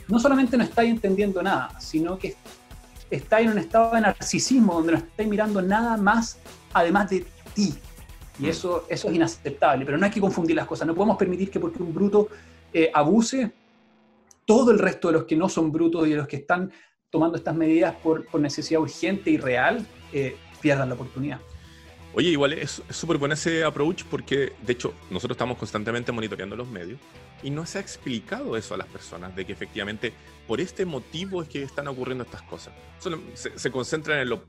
no, 0.07 0.19
solamente 0.19 0.57
no 0.57 0.63
estáis 0.63 0.91
entendiendo 0.91 1.41
nada, 1.41 1.79
sino 1.79 2.17
que 2.17 2.35
estáis 3.09 3.45
en 3.45 3.53
un 3.53 3.59
estado 3.59 3.93
de 3.95 4.01
narcisismo 4.01 4.73
donde 4.73 4.93
no 4.93 4.97
estáis 4.97 5.29
mirando 5.29 5.61
nada 5.61 5.95
más 5.97 6.37
además 6.73 7.09
de 7.09 7.25
ti. 7.53 7.73
Y 8.39 8.43
mm. 8.43 8.49
eso, 8.49 8.85
eso 8.89 9.09
es 9.09 9.15
inaceptable, 9.15 9.85
pero 9.85 9.97
no 9.97 10.05
hay 10.05 10.11
que 10.11 10.21
confundir 10.21 10.55
las 10.55 10.67
cosas. 10.67 10.87
No 10.87 10.95
podemos 10.95 11.17
permitir 11.17 11.51
que 11.51 11.59
porque 11.59 11.81
un 11.81 11.93
bruto 11.93 12.29
eh, 12.73 12.89
abuse, 12.93 13.51
todo 14.45 14.71
el 14.71 14.79
resto 14.79 15.07
de 15.09 15.13
los 15.13 15.23
que 15.25 15.35
no 15.35 15.49
son 15.49 15.71
brutos 15.71 16.07
y 16.07 16.11
de 16.11 16.17
los 16.17 16.27
que 16.27 16.37
están 16.37 16.71
tomando 17.09 17.37
estas 17.37 17.55
medidas 17.55 17.95
por, 18.01 18.25
por 18.25 18.41
necesidad 18.41 18.81
urgente 18.81 19.29
y 19.29 19.37
real, 19.37 19.85
eh, 20.11 20.35
pierdan 20.61 20.89
la 20.89 20.95
oportunidad. 20.95 21.39
Oye, 22.15 22.29
igual 22.29 22.53
es 22.53 22.81
súper 22.89 23.17
bueno 23.17 23.33
ese 23.33 23.63
approach 23.63 24.03
porque, 24.03 24.53
de 24.61 24.73
hecho, 24.73 24.93
nosotros 25.09 25.35
estamos 25.35 25.57
constantemente 25.57 26.11
monitoreando 26.11 26.55
los 26.55 26.67
medios 26.67 26.99
y 27.41 27.49
no 27.49 27.65
se 27.65 27.79
ha 27.79 27.81
explicado 27.81 28.55
eso 28.55 28.75
a 28.75 28.77
las 28.77 28.87
personas, 28.87 29.35
de 29.35 29.45
que 29.45 29.53
efectivamente 29.53 30.13
por 30.47 30.61
este 30.61 30.85
motivo 30.85 31.41
es 31.41 31.49
que 31.49 31.63
están 31.63 31.87
ocurriendo 31.87 32.23
estas 32.23 32.43
cosas. 32.43 32.73
Solo 32.99 33.19
se, 33.33 33.57
se 33.57 33.71
concentran 33.71 34.19
en 34.19 34.29
lo 34.29 34.43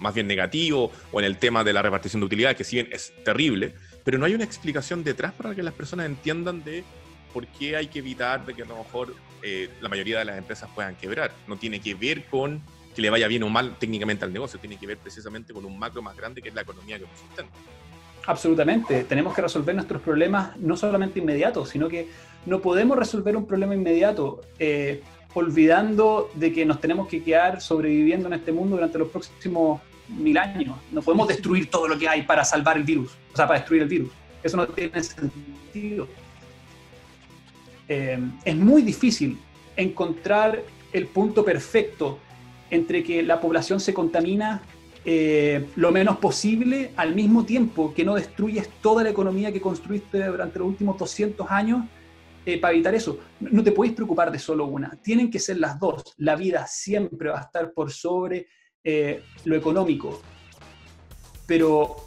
más 0.00 0.14
bien 0.14 0.26
negativo 0.26 0.90
o 1.12 1.20
en 1.20 1.26
el 1.26 1.38
tema 1.38 1.64
de 1.64 1.72
la 1.72 1.82
repartición 1.82 2.20
de 2.20 2.26
utilidad, 2.26 2.56
que 2.56 2.64
si 2.64 2.78
es 2.78 3.12
terrible, 3.24 3.74
pero 4.04 4.18
no 4.18 4.26
hay 4.26 4.34
una 4.34 4.44
explicación 4.44 5.02
detrás 5.02 5.32
para 5.32 5.54
que 5.54 5.62
las 5.62 5.74
personas 5.74 6.06
entiendan 6.06 6.62
de 6.64 6.84
por 7.32 7.46
qué 7.46 7.76
hay 7.76 7.88
que 7.88 7.98
evitar 7.98 8.46
de 8.46 8.54
que 8.54 8.62
a 8.62 8.66
lo 8.66 8.76
mejor 8.78 9.14
eh, 9.42 9.68
la 9.80 9.88
mayoría 9.88 10.18
de 10.18 10.24
las 10.24 10.38
empresas 10.38 10.70
puedan 10.74 10.94
quebrar. 10.96 11.32
No 11.46 11.56
tiene 11.56 11.80
que 11.80 11.94
ver 11.94 12.24
con 12.24 12.62
que 12.94 13.02
le 13.02 13.10
vaya 13.10 13.28
bien 13.28 13.42
o 13.42 13.48
mal 13.50 13.76
técnicamente 13.78 14.24
al 14.24 14.32
negocio, 14.32 14.58
tiene 14.58 14.78
que 14.78 14.86
ver 14.86 14.96
precisamente 14.96 15.52
con 15.52 15.64
un 15.64 15.78
macro 15.78 16.00
más 16.00 16.16
grande 16.16 16.40
que 16.40 16.48
es 16.48 16.54
la 16.54 16.62
economía 16.62 16.98
que 16.98 17.04
nos 17.04 17.18
sustenta. 17.20 17.52
Absolutamente, 18.26 19.04
tenemos 19.04 19.34
que 19.34 19.42
resolver 19.42 19.74
nuestros 19.74 20.02
problemas 20.02 20.56
no 20.56 20.76
solamente 20.76 21.20
inmediatos, 21.20 21.68
sino 21.68 21.88
que 21.88 22.08
no 22.46 22.60
podemos 22.60 22.96
resolver 22.96 23.36
un 23.36 23.46
problema 23.46 23.74
inmediato 23.74 24.40
eh, 24.58 25.02
olvidando 25.36 26.30
de 26.34 26.50
que 26.50 26.64
nos 26.64 26.80
tenemos 26.80 27.08
que 27.08 27.22
quedar 27.22 27.60
sobreviviendo 27.60 28.26
en 28.26 28.32
este 28.32 28.52
mundo 28.52 28.76
durante 28.76 28.98
los 28.98 29.08
próximos 29.08 29.82
mil 30.08 30.38
años. 30.38 30.76
No 30.90 31.02
podemos 31.02 31.28
destruir 31.28 31.68
todo 31.68 31.86
lo 31.86 31.98
que 31.98 32.08
hay 32.08 32.22
para 32.22 32.42
salvar 32.42 32.78
el 32.78 32.84
virus, 32.84 33.12
o 33.34 33.36
sea, 33.36 33.46
para 33.46 33.58
destruir 33.58 33.82
el 33.82 33.88
virus. 33.88 34.08
Eso 34.42 34.56
no 34.56 34.66
tiene 34.66 35.02
sentido. 35.02 36.08
Eh, 37.86 38.18
es 38.46 38.56
muy 38.56 38.80
difícil 38.80 39.38
encontrar 39.76 40.62
el 40.94 41.06
punto 41.06 41.44
perfecto 41.44 42.18
entre 42.70 43.04
que 43.04 43.22
la 43.22 43.38
población 43.38 43.78
se 43.78 43.92
contamina 43.92 44.62
eh, 45.04 45.66
lo 45.76 45.92
menos 45.92 46.16
posible 46.16 46.92
al 46.96 47.14
mismo 47.14 47.44
tiempo 47.44 47.92
que 47.94 48.06
no 48.06 48.14
destruyes 48.14 48.70
toda 48.80 49.04
la 49.04 49.10
economía 49.10 49.52
que 49.52 49.60
construiste 49.60 50.24
durante 50.24 50.58
los 50.58 50.68
últimos 50.68 50.96
200 50.96 51.46
años 51.50 51.84
eh, 52.46 52.60
para 52.60 52.74
evitar 52.74 52.94
eso. 52.94 53.18
No 53.40 53.62
te 53.64 53.72
puedes 53.72 53.92
preocupar 53.92 54.30
de 54.30 54.38
solo 54.38 54.66
una, 54.66 54.90
tienen 55.02 55.30
que 55.30 55.40
ser 55.40 55.58
las 55.58 55.80
dos. 55.80 56.14
La 56.18 56.36
vida 56.36 56.64
siempre 56.68 57.28
va 57.28 57.40
a 57.40 57.42
estar 57.42 57.72
por 57.72 57.90
sobre 57.90 58.46
eh, 58.84 59.24
lo 59.44 59.56
económico, 59.56 60.22
pero 61.44 62.06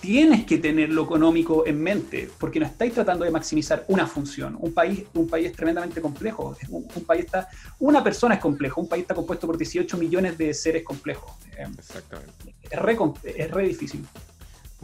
tienes 0.00 0.46
que 0.46 0.56
tener 0.56 0.90
lo 0.90 1.04
económico 1.04 1.66
en 1.66 1.82
mente, 1.82 2.30
porque 2.38 2.58
no 2.58 2.64
estáis 2.64 2.94
tratando 2.94 3.26
de 3.26 3.30
maximizar 3.30 3.84
una 3.88 4.06
función. 4.06 4.56
Un 4.58 4.72
país, 4.72 5.04
un 5.12 5.28
país 5.28 5.48
es 5.48 5.52
tremendamente 5.52 6.00
complejo. 6.00 6.56
Un, 6.70 7.04
país 7.04 7.26
está, 7.26 7.48
una 7.78 8.02
persona 8.02 8.36
es 8.36 8.40
complejo, 8.40 8.80
un 8.80 8.88
país 8.88 9.02
está 9.02 9.14
compuesto 9.14 9.46
por 9.46 9.58
18 9.58 9.98
millones 9.98 10.38
de 10.38 10.54
seres 10.54 10.84
complejos. 10.84 11.32
Exactamente. 11.78 12.54
Es 12.62 12.80
re, 12.80 12.96
es 13.24 13.50
re 13.50 13.68
difícil. 13.68 14.06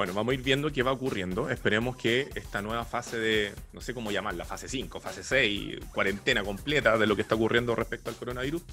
Bueno, 0.03 0.15
vamos 0.15 0.33
a 0.33 0.35
ir 0.35 0.43
viendo 0.43 0.73
qué 0.73 0.83
va 0.83 0.91
ocurriendo. 0.91 1.49
Esperemos 1.49 1.95
que 1.95 2.29
esta 2.35 2.61
nueva 2.61 2.85
fase 2.85 3.21
de, 3.21 3.53
no 3.73 3.81
sé 3.81 3.95
cómo 3.95 4.11
llamarla, 4.11 4.45
fase 4.45 4.69
5, 4.69 4.99
fase 4.99 5.23
6, 5.23 5.79
cuarentena 5.95 6.43
completa 6.43 6.99
de 6.99 7.07
lo 7.07 7.15
que 7.15 7.23
está 7.23 7.37
ocurriendo 7.37 7.77
respecto 7.77 8.11
al 8.11 8.17
coronavirus, 8.17 8.65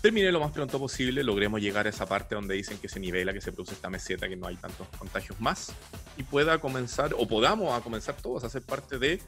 termine 0.00 0.32
lo 0.32 0.40
más 0.40 0.52
pronto 0.52 0.78
posible, 0.78 1.22
logremos 1.22 1.60
llegar 1.60 1.86
a 1.86 1.90
esa 1.90 2.06
parte 2.06 2.34
donde 2.34 2.54
dicen 2.54 2.78
que 2.78 2.88
se 2.88 2.98
nivela, 2.98 3.34
que 3.34 3.42
se 3.42 3.52
produce 3.52 3.74
esta 3.74 3.90
meseta, 3.90 4.26
que 4.26 4.36
no 4.36 4.46
hay 4.46 4.56
tantos 4.56 4.88
contagios 4.98 5.38
más, 5.38 5.70
y 6.16 6.22
pueda 6.22 6.58
comenzar, 6.58 7.14
o 7.18 7.28
podamos 7.28 7.78
a 7.78 7.82
comenzar 7.82 8.16
todos 8.16 8.42
a 8.44 8.48
ser 8.48 8.62
parte 8.62 8.98
de, 8.98 9.18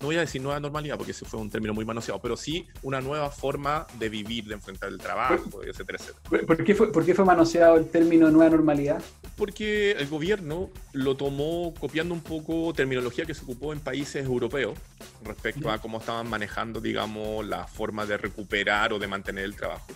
no 0.00 0.06
voy 0.06 0.16
a 0.16 0.20
decir 0.20 0.40
nueva 0.40 0.60
normalidad, 0.60 0.96
porque 0.96 1.12
ese 1.12 1.26
fue 1.26 1.38
un 1.38 1.50
término 1.50 1.74
muy 1.74 1.84
manoseado, 1.84 2.22
pero 2.22 2.38
sí 2.38 2.66
una 2.82 3.02
nueva 3.02 3.28
forma 3.28 3.86
de 3.98 4.08
vivir, 4.08 4.46
de 4.46 4.54
enfrentar 4.54 4.88
el 4.88 4.96
trabajo, 4.96 5.62
etcétera, 5.62 5.98
etcétera. 6.00 6.46
¿Por 6.46 6.64
qué, 6.64 6.74
fue, 6.74 6.90
¿Por 6.90 7.04
qué 7.04 7.14
fue 7.14 7.26
manoseado 7.26 7.76
el 7.76 7.86
término 7.90 8.30
nueva 8.30 8.48
normalidad? 8.48 9.02
Porque 9.36 9.92
el 9.92 10.06
gobierno 10.08 10.70
lo 10.92 11.16
tomó 11.16 11.74
copiando 11.78 12.14
un 12.14 12.22
poco 12.22 12.72
terminología 12.72 13.26
que 13.26 13.34
se 13.34 13.42
ocupó 13.44 13.72
en 13.72 13.80
países 13.80 14.24
europeos 14.24 14.78
respecto 15.24 15.70
a 15.70 15.78
cómo 15.78 15.98
estaban 15.98 16.28
manejando, 16.28 16.80
digamos, 16.80 17.46
la 17.46 17.66
forma 17.66 18.06
de 18.06 18.16
recuperar 18.16 18.94
o 18.94 18.98
de 18.98 19.06
mantener 19.06 19.44
el 19.44 19.54
trabajo 19.54 19.86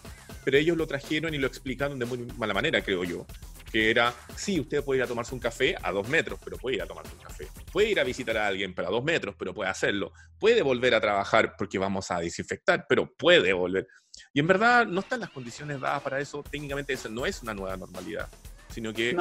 pero 0.44 0.58
ellos 0.58 0.76
lo 0.76 0.86
trajeron 0.86 1.34
y 1.34 1.38
lo 1.38 1.46
explicaron 1.46 1.98
de 1.98 2.06
muy 2.06 2.18
mala 2.36 2.54
manera, 2.54 2.82
creo 2.82 3.04
yo. 3.04 3.26
Que 3.70 3.90
era, 3.90 4.12
sí, 4.34 4.58
usted 4.58 4.82
puede 4.82 4.98
ir 4.98 5.04
a 5.04 5.06
tomarse 5.06 5.32
un 5.32 5.40
café 5.40 5.76
a 5.80 5.92
dos 5.92 6.08
metros, 6.08 6.40
pero 6.42 6.56
puede 6.56 6.76
ir 6.76 6.82
a 6.82 6.86
tomarse 6.86 7.14
un 7.14 7.20
café. 7.20 7.46
Puede 7.70 7.90
ir 7.90 8.00
a 8.00 8.04
visitar 8.04 8.36
a 8.36 8.46
alguien 8.46 8.74
para 8.74 8.88
dos 8.88 9.04
metros, 9.04 9.36
pero 9.38 9.54
puede 9.54 9.70
hacerlo. 9.70 10.12
Puede 10.40 10.62
volver 10.62 10.94
a 10.94 11.00
trabajar 11.00 11.54
porque 11.56 11.78
vamos 11.78 12.10
a 12.10 12.18
desinfectar, 12.18 12.86
pero 12.88 13.12
puede 13.14 13.52
volver. 13.52 13.86
Y 14.32 14.40
en 14.40 14.48
verdad 14.48 14.86
no 14.86 15.00
están 15.00 15.20
las 15.20 15.30
condiciones 15.30 15.80
dadas 15.80 16.02
para 16.02 16.18
eso. 16.18 16.42
Técnicamente 16.42 16.94
eso 16.94 17.08
no 17.08 17.26
es 17.26 17.42
una 17.42 17.54
nueva 17.54 17.76
normalidad, 17.76 18.28
sino 18.70 18.92
que 18.92 19.16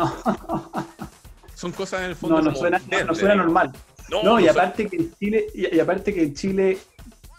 son 1.56 1.72
cosas 1.72 2.02
en 2.02 2.10
el 2.12 2.16
fondo. 2.16 2.42
No, 2.42 2.52
no, 2.52 2.56
suena, 2.56 2.82
no, 3.06 3.16
suena 3.16 3.36
normal. 3.36 3.72
No, 4.10 4.40
y, 4.40 4.48
aparte 4.48 4.88
que 4.88 4.96
en 4.96 5.14
Chile, 5.16 5.48
y, 5.54 5.80
aparte 5.80 6.14
que 6.14 6.24
en 6.24 6.34
Chile 6.34 6.78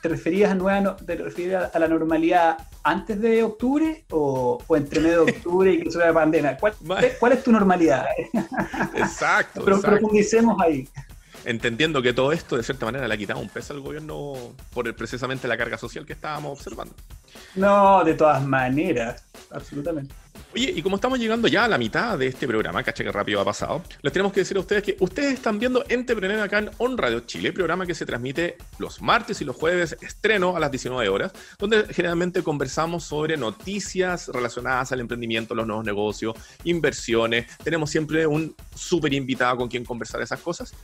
¿Te 0.01 0.09
referías 0.09 0.51
a, 0.51 0.55
nueva, 0.55 0.97
te 0.97 1.15
referías 1.15 1.75
a 1.75 1.79
la 1.79 1.87
normalidad 1.87 2.57
antes 2.83 3.21
de 3.21 3.43
octubre 3.43 4.05
o, 4.11 4.59
entre 4.71 5.01
medio 5.01 5.27
de 5.27 5.33
octubre 5.33 5.73
y 5.73 5.83
que 5.83 5.91
suena 5.91 6.07
la 6.07 6.15
pandemia? 6.15 6.57
¿Cuál, 6.57 6.73
¿Cuál, 7.19 7.33
es 7.33 7.45
tu 7.45 7.53
normalidad? 7.53 8.07
Exacto. 8.95 9.63
Pero 9.63 9.79
profundicemos 9.79 10.59
ahí. 10.59 10.89
Entendiendo 11.45 12.01
que 12.01 12.15
todo 12.15 12.33
esto 12.33 12.57
de 12.57 12.63
cierta 12.63 12.87
manera 12.87 13.07
le 13.07 13.13
ha 13.13 13.17
quitado 13.17 13.41
un 13.41 13.51
peso 13.51 13.75
al 13.75 13.81
gobierno 13.81 14.33
por 14.73 14.95
precisamente 14.95 15.47
la 15.47 15.59
carga 15.59 15.77
social 15.77 16.07
que 16.07 16.15
estábamos 16.15 16.59
observando. 16.59 16.95
No, 17.55 18.03
de 18.03 18.15
todas 18.15 18.43
maneras, 18.43 19.23
absolutamente. 19.51 20.15
Oye, 20.53 20.73
y 20.75 20.83
como 20.83 20.97
estamos 20.97 21.21
llegando 21.21 21.47
ya 21.47 21.67
a 21.67 21.69
la 21.69 21.79
mitad 21.79 22.19
de 22.19 22.27
este 22.27 22.49
programa, 22.49 22.83
caché 22.83 23.05
que 23.05 23.13
rápido 23.13 23.41
ha 23.41 23.45
pasado, 23.45 23.85
les 24.03 24.13
tenemos 24.13 24.33
que 24.33 24.41
decir 24.41 24.57
a 24.57 24.61
ustedes 24.61 24.83
que 24.83 24.97
ustedes 24.99 25.35
están 25.35 25.61
viendo 25.61 25.85
Entrepreneur 25.89 26.41
acá 26.41 26.59
en 26.59 26.71
On 26.79 26.99
Radio 26.99 27.21
Chile, 27.21 27.53
programa 27.53 27.87
que 27.87 27.95
se 27.95 28.05
transmite 28.05 28.57
los 28.79 29.01
martes 29.01 29.41
y 29.41 29.45
los 29.45 29.55
jueves, 29.55 29.97
estreno 30.01 30.57
a 30.57 30.61
las 30.61 30.73
19 30.73 31.09
horas, 31.09 31.33
donde 31.57 31.87
generalmente 31.95 32.43
conversamos 32.43 33.05
sobre 33.05 33.37
noticias 33.37 34.27
relacionadas 34.27 34.91
al 34.91 34.99
emprendimiento, 34.99 35.55
los 35.55 35.69
nuevos 35.69 35.85
negocios, 35.85 36.35
inversiones. 36.65 37.47
Tenemos 37.63 37.89
siempre 37.89 38.27
un 38.27 38.57
súper 38.75 39.15
invitado 39.15 39.57
con 39.57 39.69
quien 39.69 39.85
conversar 39.85 40.21
esas 40.21 40.41
cosas. 40.41 40.75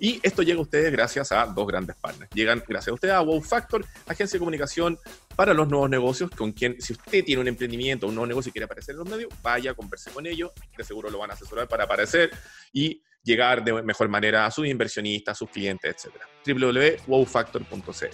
Y 0.00 0.18
esto 0.24 0.42
llega 0.42 0.58
a 0.58 0.62
ustedes 0.62 0.90
gracias 0.90 1.30
a 1.30 1.46
dos 1.46 1.68
grandes 1.68 1.94
partners. 1.94 2.28
Llegan 2.34 2.60
gracias 2.66 2.88
a 2.88 2.94
ustedes 2.94 3.14
a 3.14 3.20
Wow 3.20 3.40
Factor, 3.40 3.86
agencia 4.08 4.36
de 4.36 4.38
comunicación 4.40 4.98
para 5.36 5.54
los 5.54 5.68
nuevos 5.68 5.90
negocios, 5.90 6.30
con 6.30 6.52
quien, 6.52 6.80
si 6.80 6.92
usted 6.92 7.24
tiene 7.24 7.40
un 7.40 7.48
emprendimiento, 7.48 8.06
un 8.06 8.14
nuevo 8.14 8.26
negocio 8.26 8.50
y 8.50 8.52
quiere 8.52 8.64
aparecer 8.64 8.94
en 8.94 9.00
los 9.00 9.08
medios, 9.08 9.32
vaya, 9.42 9.74
converse 9.74 10.10
con 10.10 10.26
ellos, 10.26 10.52
de 10.76 10.84
seguro 10.84 11.10
lo 11.10 11.18
van 11.18 11.30
a 11.30 11.34
asesorar 11.34 11.68
para 11.68 11.84
aparecer 11.84 12.30
y 12.72 13.02
llegar 13.22 13.64
de 13.64 13.82
mejor 13.82 14.08
manera 14.08 14.46
a 14.46 14.50
sus 14.50 14.66
inversionistas, 14.66 15.32
a 15.32 15.38
sus 15.38 15.50
clientes, 15.50 16.04
etc. 16.04 16.14
www.wowfactor.cl 16.46 18.06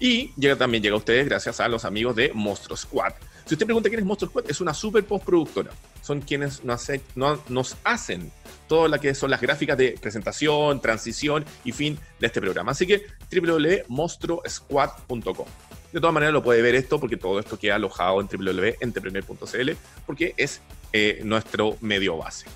y 0.00 0.32
llega, 0.36 0.56
también 0.56 0.82
llega 0.82 0.94
a 0.94 0.98
ustedes 0.98 1.26
gracias 1.26 1.60
a 1.60 1.68
los 1.68 1.84
amigos 1.84 2.16
de 2.16 2.32
Monstruo 2.32 2.76
Squad. 2.76 3.12
Si 3.44 3.54
usted 3.54 3.66
pregunta 3.66 3.88
quién 3.88 4.00
es 4.00 4.06
Monstruo 4.06 4.30
Squad, 4.30 4.50
es 4.50 4.60
una 4.60 4.74
super 4.74 5.04
postproductora. 5.04 5.70
Son 6.02 6.20
quienes 6.20 6.64
nos, 6.64 6.82
hacen, 6.82 7.00
nos 7.14 7.76
hacen 7.84 8.32
todo 8.68 8.88
lo 8.88 8.98
que 9.00 9.14
son 9.14 9.30
las 9.30 9.40
gráficas 9.40 9.78
de 9.78 9.96
presentación, 10.00 10.80
transición 10.80 11.44
y 11.64 11.70
fin 11.72 11.98
de 12.20 12.26
este 12.26 12.40
programa. 12.40 12.72
Así 12.72 12.84
que 12.86 13.06
www.monstruosquad.com. 13.30 15.46
De 15.92 16.00
todas 16.00 16.12
maneras 16.12 16.34
lo 16.34 16.42
puede 16.42 16.60
ver 16.60 16.74
esto 16.74 17.00
porque 17.00 17.16
todo 17.16 17.40
esto 17.40 17.58
queda 17.58 17.76
alojado 17.76 18.20
en 18.20 18.26
www.entrepreneur.cl 18.26 19.70
porque 20.06 20.34
es 20.36 20.60
eh, 20.92 21.20
nuestro 21.24 21.76
medio 21.80 22.16
base. 22.16 22.46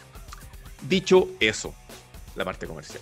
Dicho 0.89 1.29
eso, 1.41 1.75
la 2.37 2.45
parte 2.45 2.67
comercial. 2.67 3.01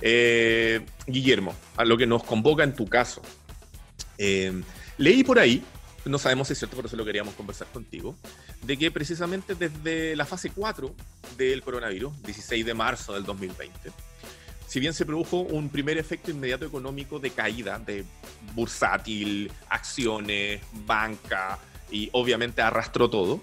Eh, 0.00 0.84
Guillermo, 1.06 1.54
a 1.76 1.84
lo 1.84 1.96
que 1.96 2.06
nos 2.06 2.22
convoca 2.22 2.62
en 2.62 2.74
tu 2.74 2.86
caso, 2.86 3.22
eh, 4.18 4.52
leí 4.98 5.24
por 5.24 5.38
ahí, 5.38 5.64
no 6.04 6.18
sabemos 6.18 6.48
si 6.48 6.52
es 6.52 6.58
cierto, 6.58 6.76
por 6.76 6.86
eso 6.86 6.96
lo 6.96 7.04
queríamos 7.04 7.34
conversar 7.34 7.66
contigo, 7.68 8.14
de 8.62 8.76
que 8.76 8.90
precisamente 8.90 9.54
desde 9.54 10.14
la 10.14 10.26
fase 10.26 10.50
4 10.50 10.94
del 11.36 11.62
coronavirus, 11.62 12.22
16 12.22 12.64
de 12.66 12.74
marzo 12.74 13.14
del 13.14 13.24
2020, 13.24 13.90
si 14.66 14.80
bien 14.80 14.92
se 14.92 15.06
produjo 15.06 15.40
un 15.40 15.68
primer 15.68 15.98
efecto 15.98 16.30
inmediato 16.30 16.66
económico 16.66 17.18
de 17.18 17.30
caída 17.30 17.78
de 17.78 18.04
bursátil, 18.54 19.50
acciones, 19.68 20.60
banca 20.86 21.58
y 21.90 22.08
obviamente 22.12 22.62
arrastró 22.62 23.08
todo, 23.08 23.40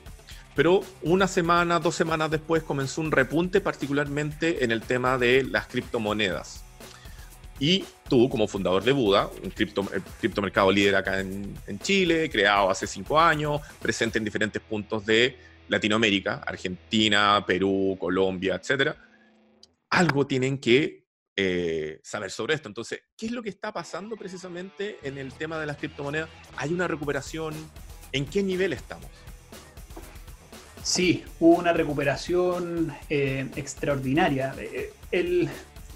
pero 0.56 0.82
una 1.02 1.28
semana, 1.28 1.80
dos 1.80 1.96
semanas 1.96 2.30
después 2.30 2.64
comenzó 2.64 3.02
un 3.02 3.12
repunte 3.12 3.62
particularmente 3.62 4.64
en 4.64 4.72
el 4.72 4.82
tema 4.82 5.18
de 5.18 5.44
las 5.44 5.68
criptomonedas. 5.68 6.64
Y 7.60 7.86
tú, 8.10 8.30
como 8.30 8.48
fundador 8.48 8.84
de 8.84 8.92
Buda, 8.92 9.30
un 9.44 9.50
cripto, 9.50 9.88
criptomercado 10.20 10.72
líder 10.72 10.96
acá 10.96 11.20
en, 11.20 11.80
Chile, 11.82 12.30
creado 12.30 12.70
hace 12.70 12.86
cinco 12.88 13.20
años, 13.20 13.62
presente 13.82 14.18
en 14.18 14.26
diferentes 14.26 14.62
puntos 14.62 15.06
de 15.06 15.38
Latinoamérica, 15.70 16.42
Argentina, 16.46 17.44
Perú, 17.46 17.96
Colombia, 18.00 18.56
etc., 18.62 18.96
algo 19.90 20.26
tienen 20.26 20.58
que 20.58 21.03
eh, 21.36 22.00
saber 22.04 22.32
sobre 22.32 22.54
esto. 22.54 22.68
Entonces, 22.68 23.02
¿qué 23.18 23.26
es 23.26 23.32
lo 23.32 23.42
que 23.42 23.50
está 23.50 23.72
pasando 23.72 24.16
precisamente 24.16 25.00
en 25.04 25.18
el 25.18 25.34
tema 25.34 25.60
de 25.60 25.66
las 25.66 25.78
criptomonedas? 25.78 26.30
¿Hay 26.58 26.72
una 26.74 26.88
recuperación? 26.88 27.54
¿En 28.12 28.26
qué 28.26 28.44
nivel 28.44 28.74
estamos? 28.74 29.10
Sí, 30.84 31.24
hubo 31.40 31.56
una 31.56 31.74
recuperación 31.74 32.94
eh, 33.10 33.50
extraordinaria. 33.56 34.54
Eh, 34.60 34.94
el, 35.12 35.50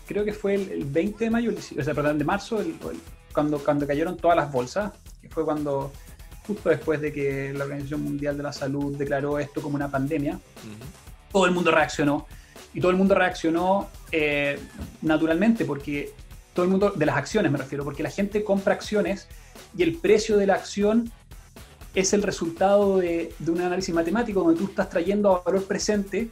creo 0.08 0.26
que 0.26 0.34
fue 0.34 0.56
el, 0.56 0.86
20 0.86 1.26
de 1.26 1.30
mayo, 1.30 1.52
o 1.52 1.84
sea, 1.84 1.94
perdón, 1.94 2.18
de 2.18 2.26
marzo, 2.26 2.64
cuando, 3.34 3.60
cuando 3.60 3.86
cayeron 3.86 4.18
todas 4.18 4.38
las 4.38 4.52
bolsas, 4.52 4.94
que 5.22 5.30
fue 5.30 5.44
cuando, 5.46 5.92
justo 6.48 6.70
después 6.70 7.02
de 7.02 7.12
que 7.12 7.54
la 7.54 7.66
Organización 7.66 8.02
Mundial 8.02 8.38
de 8.38 8.44
la 8.44 8.54
Salud 8.54 8.98
declaró 8.98 9.38
esto 9.38 9.62
como 9.62 9.76
una 9.76 9.92
pandemia, 9.92 10.40
todo 11.32 11.46
el 11.46 11.52
mundo 11.52 11.70
reaccionó. 11.70 12.26
Y 12.78 12.80
todo 12.80 12.92
el 12.92 12.98
mundo 12.98 13.16
reaccionó 13.16 13.90
eh, 14.12 14.60
naturalmente, 15.02 15.66
porque 15.66 16.12
todo 16.54 16.64
el 16.64 16.70
mundo, 16.70 16.92
de 16.92 17.08
las 17.08 17.18
acciones 17.18 17.52
me 17.52 17.58
refiero, 17.58 17.84
porque 17.84 18.04
la 18.04 18.12
gente 18.12 18.44
compra 18.44 18.76
acciones 18.76 19.28
y 19.76 19.82
el 19.82 19.96
precio 19.96 20.38
de 20.38 20.46
la 20.46 20.54
acción 20.54 21.12
es 21.96 22.14
el 22.14 22.22
resultado 22.22 23.00
de, 23.00 23.34
un 23.48 23.62
análisis 23.62 23.96
matemático 23.96 24.44
donde 24.44 24.60
tú 24.60 24.66
estás 24.66 24.92
trayendo 24.92 25.36
a 25.36 25.42
valor 25.42 25.64
presente 25.64 26.30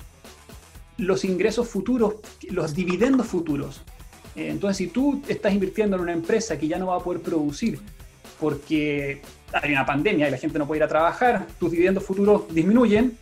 los 1.00 1.26
ingresos 1.26 1.68
futuros, 1.68 2.18
los 2.52 2.76
dividendos 2.76 3.26
futuros. 3.26 3.82
Eh, 4.36 4.50
entonces, 4.52 4.78
si 4.78 4.86
tú 4.86 5.24
estás 5.28 5.52
invirtiendo 5.52 5.96
en 5.96 6.04
una 6.04 6.14
empresa 6.14 6.60
que 6.60 6.68
ya 6.68 6.78
no 6.78 6.86
va 6.86 6.98
a 6.98 7.00
poder 7.00 7.24
producir 7.24 7.80
porque 8.40 9.20
hay 9.52 9.72
una 9.72 9.88
pandemia 9.88 10.28
y 10.28 10.32
la 10.32 10.38
gente 10.38 10.60
no 10.60 10.68
puede 10.68 10.78
ir 10.78 10.84
a 10.84 10.88
trabajar, 10.88 11.48
tus 11.60 11.72
dividendos 11.72 12.04
futuros 12.04 12.44
disminuyen, 12.54 13.18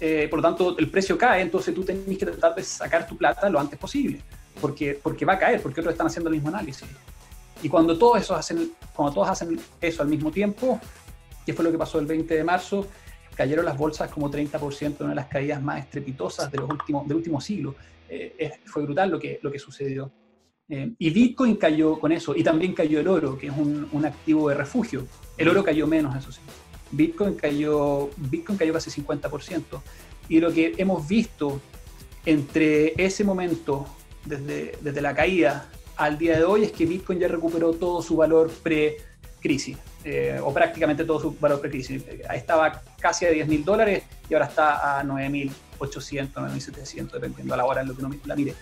eh, 0.00 0.26
por 0.28 0.38
lo 0.38 0.42
tanto 0.42 0.78
el 0.78 0.90
precio 0.90 1.16
cae, 1.16 1.42
entonces 1.42 1.74
tú 1.74 1.84
tienes 1.84 2.18
que 2.18 2.26
tratar 2.26 2.54
de 2.54 2.62
sacar 2.62 3.06
tu 3.06 3.16
plata 3.16 3.48
lo 3.48 3.58
antes 3.58 3.78
posible, 3.78 4.20
porque, 4.60 4.98
porque 5.02 5.24
va 5.24 5.34
a 5.34 5.38
caer, 5.38 5.60
porque 5.60 5.80
otros 5.80 5.92
están 5.92 6.06
haciendo 6.06 6.30
el 6.30 6.36
mismo 6.36 6.48
análisis. 6.48 6.86
Y 7.62 7.68
cuando 7.68 7.98
todos, 7.98 8.20
esos 8.20 8.38
hacen, 8.38 8.72
cuando 8.94 9.14
todos 9.14 9.28
hacen 9.28 9.58
eso 9.80 10.02
al 10.02 10.08
mismo 10.08 10.30
tiempo, 10.30 10.80
¿Qué 11.48 11.54
fue 11.54 11.64
lo 11.64 11.72
que 11.72 11.78
pasó 11.78 11.98
el 11.98 12.04
20 12.04 12.34
de 12.34 12.44
marzo? 12.44 12.86
Cayeron 13.34 13.64
las 13.64 13.78
bolsas 13.78 14.10
como 14.10 14.30
30%, 14.30 15.00
una 15.00 15.08
de 15.08 15.14
las 15.14 15.28
caídas 15.28 15.62
más 15.62 15.78
estrepitosas 15.78 16.52
de 16.52 16.58
los 16.58 16.68
últimos, 16.68 17.08
del 17.08 17.16
último 17.16 17.40
siglo. 17.40 17.74
Eh, 18.06 18.52
fue 18.66 18.82
brutal 18.82 19.10
lo 19.10 19.18
que, 19.18 19.38
lo 19.40 19.50
que 19.50 19.58
sucedió. 19.58 20.12
Eh, 20.68 20.92
y 20.98 21.08
Bitcoin 21.08 21.56
cayó 21.56 21.98
con 21.98 22.12
eso, 22.12 22.36
y 22.36 22.44
también 22.44 22.74
cayó 22.74 23.00
el 23.00 23.08
oro, 23.08 23.38
que 23.38 23.46
es 23.46 23.56
un, 23.56 23.88
un, 23.90 24.04
activo 24.04 24.50
de 24.50 24.56
refugio. 24.56 25.06
El 25.38 25.48
oro 25.48 25.64
cayó 25.64 25.86
menos, 25.86 26.14
eso 26.14 26.30
sí. 26.30 26.42
Bitcoin 26.90 27.34
cayó, 27.34 28.10
Bitcoin 28.16 28.58
cayó 28.58 28.72
casi 28.72 28.90
50%. 29.02 29.80
Y 30.28 30.40
lo 30.40 30.52
que 30.52 30.74
hemos 30.76 31.06
visto 31.06 31.60
entre 32.26 32.94
ese 33.02 33.24
momento, 33.24 33.86
desde, 34.24 34.72
desde 34.80 35.00
la 35.00 35.14
caída 35.14 35.70
al 35.96 36.18
día 36.18 36.36
de 36.36 36.44
hoy, 36.44 36.64
es 36.64 36.72
que 36.72 36.86
Bitcoin 36.86 37.18
ya 37.18 37.28
recuperó 37.28 37.72
todo 37.72 38.02
su 38.02 38.16
valor 38.16 38.50
pre-crisis. 38.62 39.76
Eh, 40.04 40.40
o 40.42 40.54
prácticamente 40.54 41.04
todo 41.04 41.20
su 41.20 41.36
valor 41.38 41.60
precrisis. 41.60 42.02
Estaba 42.32 42.82
casi 43.00 43.26
a 43.26 43.30
10 43.30 43.48
mil 43.48 43.64
dólares 43.64 44.04
y 44.30 44.34
ahora 44.34 44.46
está 44.46 45.00
a 45.00 45.04
9.800, 45.04 46.32
9.700, 46.32 47.12
dependiendo 47.12 47.54
a 47.54 47.56
la 47.56 47.64
hora 47.64 47.82
en 47.82 47.88
lo 47.88 47.96
que 47.96 48.04
uno 48.04 48.16
la 48.24 48.36
mire. 48.36 48.54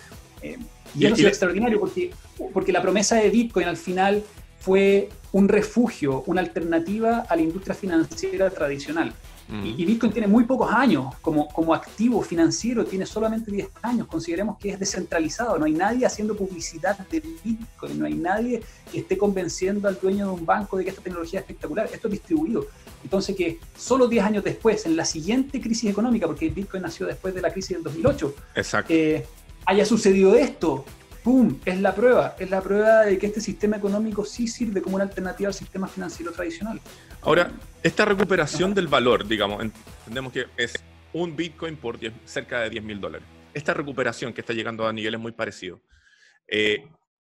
Eh, 0.42 0.58
y, 0.94 1.06
eso 1.06 1.14
es 1.14 1.24
extraordinario 1.24 1.78
porque, 1.78 2.10
porque 2.52 2.72
la 2.72 2.80
promesa 2.80 3.16
de 3.16 3.28
Bitcoin 3.28 3.68
al 3.68 3.76
final 3.76 4.24
fue 4.58 5.10
un 5.36 5.48
refugio, 5.48 6.24
una 6.28 6.40
alternativa 6.40 7.26
a 7.28 7.36
la 7.36 7.42
industria 7.42 7.74
financiera 7.74 8.48
tradicional. 8.48 9.12
Y, 9.62 9.84
Bitcoin 9.84 10.10
tiene 10.10 10.26
muy 10.26 10.42
pocos 10.44 10.72
años 10.72 11.14
como, 11.20 11.46
como 11.48 11.72
activo 11.72 12.20
financiero, 12.22 12.84
tiene 12.84 13.04
solamente 13.04 13.50
10 13.50 13.68
años. 13.82 14.06
Consideremos 14.08 14.58
que 14.58 14.70
es 14.70 14.80
descentralizado, 14.80 15.58
no 15.58 15.66
hay 15.66 15.72
nadie 15.72 16.04
haciendo 16.06 16.34
publicidad 16.34 16.98
de 17.10 17.20
Bitcoin, 17.44 17.98
no 17.98 18.06
hay 18.06 18.14
nadie 18.14 18.62
que 18.90 19.00
esté 19.00 19.16
convenciendo 19.18 19.86
al 19.86 20.00
dueño 20.00 20.26
de 20.26 20.32
un 20.32 20.46
banco 20.46 20.78
de 20.78 20.84
que 20.84 20.90
esta 20.90 21.02
tecnología 21.02 21.40
es 21.40 21.44
espectacular. 21.44 21.88
Esto 21.92 22.08
es 22.08 22.12
distribuido. 22.12 22.66
Entonces 23.04 23.36
que 23.36 23.60
solo 23.76 24.08
10 24.08 24.24
años 24.24 24.42
después, 24.42 24.86
en 24.86 24.96
la 24.96 25.04
siguiente 25.04 25.60
crisis 25.60 25.90
económica, 25.90 26.26
porque 26.26 26.48
Bitcoin 26.48 26.82
nació 26.82 27.06
después 27.06 27.34
de 27.34 27.42
la 27.42 27.52
crisis 27.52 27.76
del 27.76 27.84
2008, 27.84 28.34
eh, 28.88 29.26
haya 29.66 29.84
sucedido 29.84 30.34
esto, 30.34 30.86
¡pum! 31.26 31.58
Es 31.64 31.80
la 31.80 31.92
prueba, 31.92 32.36
es 32.38 32.48
la 32.50 32.60
prueba 32.60 33.00
de 33.00 33.18
que 33.18 33.26
este 33.26 33.40
sistema 33.40 33.76
económico 33.76 34.24
sí 34.24 34.46
sirve 34.46 34.80
como 34.80 34.94
una 34.94 35.02
alternativa 35.06 35.48
al 35.48 35.54
sistema 35.54 35.88
financiero 35.88 36.30
tradicional. 36.30 36.80
Ahora, 37.20 37.50
esta 37.82 38.04
recuperación 38.04 38.72
del 38.72 38.86
valor, 38.86 39.26
digamos, 39.26 39.60
entendemos 39.60 40.32
que 40.32 40.46
es 40.56 40.74
un 41.12 41.34
Bitcoin 41.34 41.74
por 41.78 41.98
cerca 42.26 42.60
de 42.60 42.70
10 42.70 42.84
mil 42.84 43.00
dólares. 43.00 43.26
Esta 43.54 43.74
recuperación 43.74 44.32
que 44.32 44.40
está 44.40 44.52
llegando 44.52 44.86
a 44.86 44.92
niveles 44.92 45.18
muy 45.18 45.32
parecidos, 45.32 45.80
eh, 46.46 46.86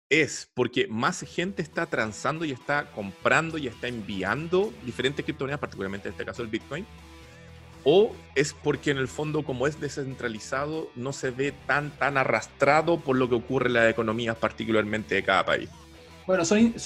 es 0.08 0.50
porque 0.54 0.88
más 0.88 1.20
gente 1.20 1.62
está 1.62 1.86
transando 1.86 2.44
y 2.44 2.50
está 2.50 2.90
comprando 2.90 3.58
y 3.58 3.68
está 3.68 3.86
enviando 3.86 4.74
diferentes 4.84 5.24
criptomonedas, 5.24 5.60
particularmente 5.60 6.08
en 6.08 6.14
este 6.14 6.24
caso 6.24 6.42
el 6.42 6.48
Bitcoin, 6.48 6.84
o 7.84 8.12
es 8.34 8.54
porque 8.54 8.90
en 8.90 8.98
el 8.98 9.08
fondo 9.08 9.44
como 9.44 9.66
es 9.66 9.80
descentralizado 9.80 10.88
no 10.96 11.12
se 11.12 11.30
ve 11.30 11.52
tan 11.66 11.90
tan 11.90 12.16
arrastrado 12.16 12.98
por 12.98 13.16
lo 13.16 13.28
que 13.28 13.34
ocurre 13.36 13.68
en 13.68 13.74
las 13.74 13.90
economías 13.90 14.36
particularmente 14.36 15.14
de 15.14 15.22
cada 15.22 15.44
país. 15.44 15.68
Bueno, 16.26 16.42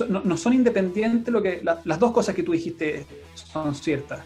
no, 0.09 0.37
son 0.37 0.53
independientes, 0.53 1.33
lo 1.33 1.41
que, 1.41 1.63
las 1.63 1.99
dos 1.99 2.11
cosas 2.11 2.35
que 2.35 2.43
tú 2.43 2.53
dijiste 2.53 3.07
son 3.35 3.75
ciertas. 3.75 4.21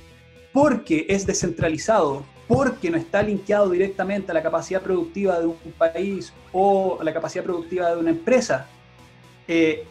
Porque 0.53 1.07
es 1.09 1.27
descentralizado, 1.27 2.25
porque 2.49 2.91
no 2.91 2.97
está 2.97 3.23
linkeado 3.23 3.69
directamente 3.71 4.31
a 4.31 4.35
la 4.35 4.43
capacidad 4.43 4.81
productiva 4.81 5.39
de 5.39 5.47
un 5.47 5.57
país 5.77 6.33
o 6.53 6.99
a 7.01 7.05
la 7.05 7.13
capacidad 7.13 7.45
productiva 7.45 7.91
de 7.91 7.97
una 7.99 8.11
empresa. 8.11 8.67
Eh, 9.47 9.85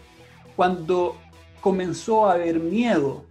cuando 0.55 1.17
comenzó 1.61 2.27
a 2.27 2.33
haber 2.33 2.59
miedo 2.59 3.23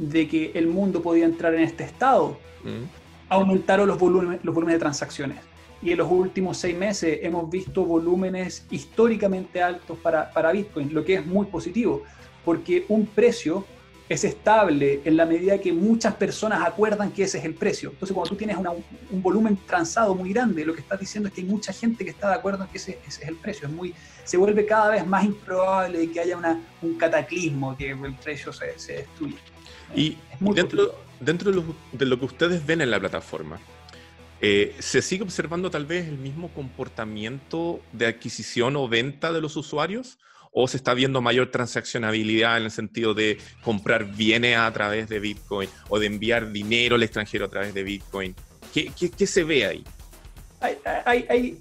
de 0.00 0.26
que 0.26 0.52
el 0.54 0.66
mundo 0.66 1.02
podía 1.02 1.26
entrar 1.26 1.54
en 1.54 1.62
este 1.62 1.84
estado, 1.84 2.38
mm. 2.64 2.84
aumentaron 3.28 3.86
los 3.86 3.98
volúmenes, 3.98 4.40
los 4.42 4.54
volúmenes 4.54 4.76
de 4.76 4.80
transacciones 4.80 5.50
y 5.82 5.92
en 5.92 5.98
los 5.98 6.10
últimos 6.10 6.58
seis 6.58 6.76
meses 6.76 7.20
hemos 7.22 7.48
visto 7.50 7.84
volúmenes 7.84 8.66
históricamente 8.70 9.62
altos 9.62 9.98
para, 9.98 10.30
para 10.30 10.52
Bitcoin, 10.52 10.92
lo 10.92 11.04
que 11.04 11.14
es 11.14 11.26
muy 11.26 11.46
positivo, 11.46 12.02
porque 12.44 12.84
un 12.88 13.06
precio 13.06 13.64
es 14.08 14.24
estable 14.24 15.00
en 15.04 15.16
la 15.16 15.24
medida 15.24 15.58
que 15.58 15.72
muchas 15.72 16.14
personas 16.14 16.66
acuerdan 16.66 17.12
que 17.12 17.22
ese 17.22 17.38
es 17.38 17.44
el 17.44 17.54
precio. 17.54 17.90
Entonces, 17.90 18.12
cuando 18.12 18.30
tú 18.30 18.36
tienes 18.36 18.56
un 18.56 19.22
volumen 19.22 19.56
transado 19.68 20.16
muy 20.16 20.32
grande, 20.32 20.64
lo 20.64 20.74
que 20.74 20.80
estás 20.80 20.98
diciendo 20.98 21.28
es 21.28 21.34
que 21.34 21.42
hay 21.42 21.46
mucha 21.46 21.72
gente 21.72 22.04
que 22.04 22.10
está 22.10 22.28
de 22.28 22.34
acuerdo 22.34 22.64
en 22.64 22.70
que 22.70 22.78
ese, 22.78 22.98
ese 23.06 23.22
es 23.22 23.28
el 23.28 23.36
precio. 23.36 23.68
Es 23.68 23.72
muy, 23.72 23.94
se 24.24 24.36
vuelve 24.36 24.66
cada 24.66 24.90
vez 24.90 25.06
más 25.06 25.24
improbable 25.24 26.10
que 26.10 26.18
haya 26.18 26.36
una, 26.36 26.60
un 26.82 26.98
cataclismo, 26.98 27.76
que 27.76 27.90
el 27.90 28.14
precio 28.16 28.52
se, 28.52 28.76
se 28.80 28.94
destruya. 28.94 29.36
Y 29.94 30.16
dentro, 30.40 30.94
dentro 31.20 31.52
de 31.92 32.06
lo 32.06 32.18
que 32.18 32.24
ustedes 32.24 32.64
ven 32.64 32.80
en 32.80 32.90
la 32.90 33.00
plataforma, 33.00 33.58
eh, 34.42 34.74
¿Se 34.78 35.02
sigue 35.02 35.22
observando 35.22 35.70
tal 35.70 35.84
vez 35.84 36.08
el 36.08 36.16
mismo 36.16 36.48
comportamiento 36.54 37.80
de 37.92 38.06
adquisición 38.06 38.74
o 38.76 38.88
venta 38.88 39.32
de 39.32 39.40
los 39.40 39.56
usuarios? 39.56 40.18
¿O 40.52 40.66
se 40.66 40.78
está 40.78 40.94
viendo 40.94 41.20
mayor 41.20 41.50
transaccionabilidad 41.50 42.56
en 42.56 42.64
el 42.64 42.70
sentido 42.70 43.14
de 43.14 43.38
comprar 43.62 44.04
bienes 44.06 44.56
a 44.56 44.72
través 44.72 45.08
de 45.08 45.20
Bitcoin 45.20 45.68
o 45.88 45.98
de 45.98 46.06
enviar 46.06 46.50
dinero 46.50 46.96
al 46.96 47.02
extranjero 47.02 47.44
a 47.44 47.48
través 47.48 47.74
de 47.74 47.84
Bitcoin? 47.84 48.34
¿Qué, 48.72 48.90
qué, 49.16 49.26
se 49.26 49.44
ve 49.44 49.66
ahí? 49.66 49.84
Hay, 50.60 50.76
hay, 51.04 51.26
hay, 51.28 51.60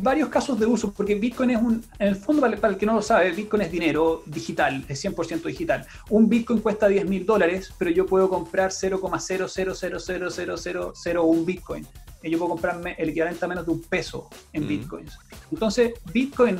varios 0.00 0.28
casos 0.28 0.60
de 0.60 0.66
uso, 0.66 0.92
porque 0.92 1.14
Bitcoin 1.14 1.50
es 1.50 1.60
un, 1.60 1.82
en 1.98 2.08
el 2.08 2.16
fondo, 2.16 2.42
para, 2.42 2.68
el 2.68 2.76
que 2.76 2.86
no 2.86 2.94
lo 2.94 3.02
sabe, 3.02 3.32
Bitcoin 3.32 3.62
es 3.62 3.72
dinero 3.72 4.22
digital, 4.26 4.84
es 4.88 5.04
100% 5.04 5.42
digital. 5.42 5.86
Un 6.10 6.28
Bitcoin 6.28 6.60
cuesta 6.60 6.88
10 6.88 7.08
mil 7.08 7.24
dólares, 7.24 7.72
pero 7.78 7.90
yo 7.90 8.04
puedo 8.06 8.28
comprar 8.28 8.70
0,0000001 8.70 11.44
Bitcoin 11.44 11.86
yo 12.28 12.38
puedo 12.38 12.50
comprarme 12.50 12.94
el 12.98 13.08
equivalente 13.08 13.44
a 13.44 13.48
menos 13.48 13.64
de 13.64 13.72
un 13.72 13.80
peso 13.80 14.28
en 14.52 14.68
bitcoins. 14.68 15.18
Entonces, 15.50 15.94
Bitcoin, 16.12 16.58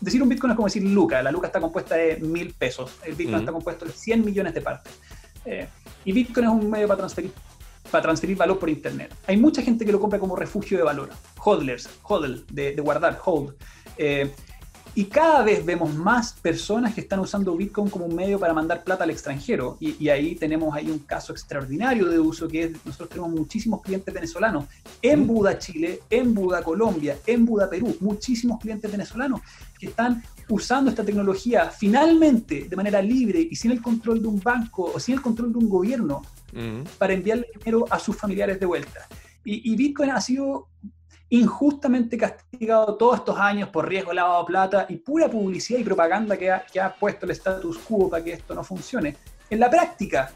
decir 0.00 0.22
un 0.22 0.28
Bitcoin 0.28 0.50
es 0.50 0.56
como 0.56 0.66
decir 0.66 0.82
Luca, 0.82 1.22
la 1.22 1.30
Luca 1.30 1.46
está 1.46 1.60
compuesta 1.60 1.94
de 1.94 2.16
mil 2.16 2.52
pesos, 2.54 2.92
el 3.04 3.14
Bitcoin 3.14 3.40
está 3.40 3.52
compuesto 3.52 3.84
de 3.84 3.92
100 3.92 4.24
millones 4.24 4.54
de 4.54 4.60
partes. 4.60 4.92
Eh, 5.44 5.68
y 6.04 6.12
Bitcoin 6.12 6.46
es 6.46 6.52
un 6.52 6.70
medio 6.70 6.88
para 6.88 6.98
transferir, 6.98 7.32
para 7.94 8.02
transferir 8.02 8.36
valor 8.36 8.58
por 8.58 8.68
Internet. 8.68 9.14
Hay 9.28 9.36
mucha 9.36 9.62
gente 9.62 9.84
que 9.84 9.92
lo 9.92 10.00
compra 10.00 10.18
como 10.18 10.34
refugio 10.34 10.76
de 10.76 10.82
valor, 10.82 11.10
hodlers, 11.44 11.88
hodl, 12.02 12.44
de, 12.50 12.74
de 12.74 12.82
guardar, 12.82 13.20
hold. 13.24 13.54
Eh, 13.96 14.32
y 14.96 15.04
cada 15.04 15.42
vez 15.42 15.64
vemos 15.64 15.94
más 15.94 16.32
personas 16.32 16.92
que 16.92 17.00
están 17.00 17.20
usando 17.20 17.56
Bitcoin 17.56 17.88
como 17.88 18.06
un 18.06 18.14
medio 18.16 18.40
para 18.40 18.52
mandar 18.52 18.82
plata 18.82 19.04
al 19.04 19.10
extranjero. 19.10 19.76
Y, 19.78 20.08
ahí 20.08 20.34
tenemos 20.34 20.74
ahí 20.74 20.90
un 20.90 20.98
caso 21.00 21.32
extraordinario 21.32 22.08
de 22.08 22.18
uso 22.18 22.48
que 22.48 22.64
es, 22.64 22.72
nosotros 22.84 23.10
tenemos 23.10 23.30
muchísimos 23.30 23.80
clientes 23.80 24.12
venezolanos 24.12 24.66
en. 25.00 25.24
Buda, 25.24 25.56
Chile, 25.58 26.00
en 26.10 26.34
Buda, 26.34 26.62
Colombia, 26.62 27.16
en 27.26 27.44
Buda, 27.44 27.70
Perú, 27.70 27.96
muchísimos 28.00 28.60
clientes 28.60 28.90
venezolanos 28.90 29.40
que 29.78 29.86
están 29.86 30.22
usando 30.48 30.90
esta 30.90 31.04
tecnología 31.04 31.70
finalmente 31.70 32.66
de 32.68 32.76
manera 32.76 33.00
libre 33.00 33.46
y 33.48 33.54
sin 33.56 33.70
el 33.70 33.80
control 33.80 34.20
de 34.20 34.28
un 34.28 34.40
banco 34.40 34.92
o 34.94 35.00
sin 35.00 35.14
el 35.14 35.22
control 35.22 35.52
de 35.52 35.58
un 35.58 35.68
gobierno 35.68 36.22
para 36.98 37.12
enviarle 37.12 37.48
dinero 37.58 37.84
a 37.90 37.98
sus 37.98 38.16
familiares 38.16 38.60
de 38.60 38.66
vuelta. 38.66 39.06
Y, 39.44 39.72
y 39.72 39.76
Bitcoin 39.76 40.10
ha 40.10 40.20
sido 40.20 40.68
injustamente 41.30 42.16
castigado 42.16 42.96
todos 42.96 43.18
estos 43.18 43.38
años 43.38 43.68
por 43.70 43.88
riesgo 43.88 44.12
lavado 44.12 44.40
de 44.42 44.46
plata 44.46 44.86
y 44.88 44.96
pura 44.96 45.28
publicidad 45.28 45.80
y 45.80 45.84
propaganda 45.84 46.36
que 46.36 46.50
ha, 46.50 46.64
que 46.64 46.80
ha 46.80 46.94
puesto 46.94 47.26
el 47.26 47.32
status 47.32 47.78
quo 47.78 48.08
para 48.08 48.22
que 48.22 48.34
esto 48.34 48.54
no 48.54 48.62
funcione. 48.62 49.16
En 49.50 49.60
la 49.60 49.68
práctica, 49.68 50.32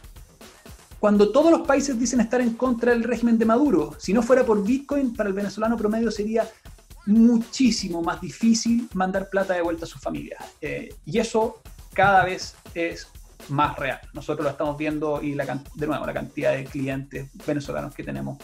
cuando 0.98 1.30
todos 1.30 1.50
los 1.50 1.66
países 1.66 1.98
dicen 1.98 2.20
estar 2.20 2.40
en 2.40 2.54
contra 2.54 2.92
del 2.92 3.04
régimen 3.04 3.38
de 3.38 3.44
Maduro, 3.44 3.94
si 3.98 4.12
no 4.12 4.22
fuera 4.22 4.44
por 4.44 4.64
Bitcoin, 4.64 5.14
para 5.14 5.28
el 5.28 5.34
venezolano 5.34 5.76
promedio 5.76 6.10
sería 6.10 6.48
muchísimo 7.06 8.02
más 8.02 8.20
difícil 8.20 8.88
mandar 8.94 9.30
plata 9.30 9.54
de 9.54 9.62
vuelta 9.62 9.84
a 9.84 9.88
sus 9.88 10.00
familias. 10.00 10.44
Eh, 10.60 10.88
y 11.04 11.18
eso 11.18 11.60
cada 11.94 12.24
vez 12.24 12.56
es 12.74 13.08
más 13.48 13.76
real. 13.76 14.00
Nosotros 14.12 14.44
lo 14.44 14.50
estamos 14.50 14.76
viendo 14.76 15.22
y 15.22 15.34
la, 15.34 15.62
de 15.74 15.86
nuevo, 15.86 16.04
la 16.04 16.12
cantidad 16.12 16.52
de 16.52 16.64
clientes 16.64 17.30
venezolanos 17.46 17.94
que 17.94 18.02
tenemos 18.02 18.38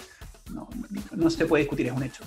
no, 0.53 0.69
no 1.13 1.31
se 1.31 1.47
puede 1.47 1.63
discutir, 1.63 1.87
es 1.87 1.93
un 1.93 2.03
hecho. 2.03 2.25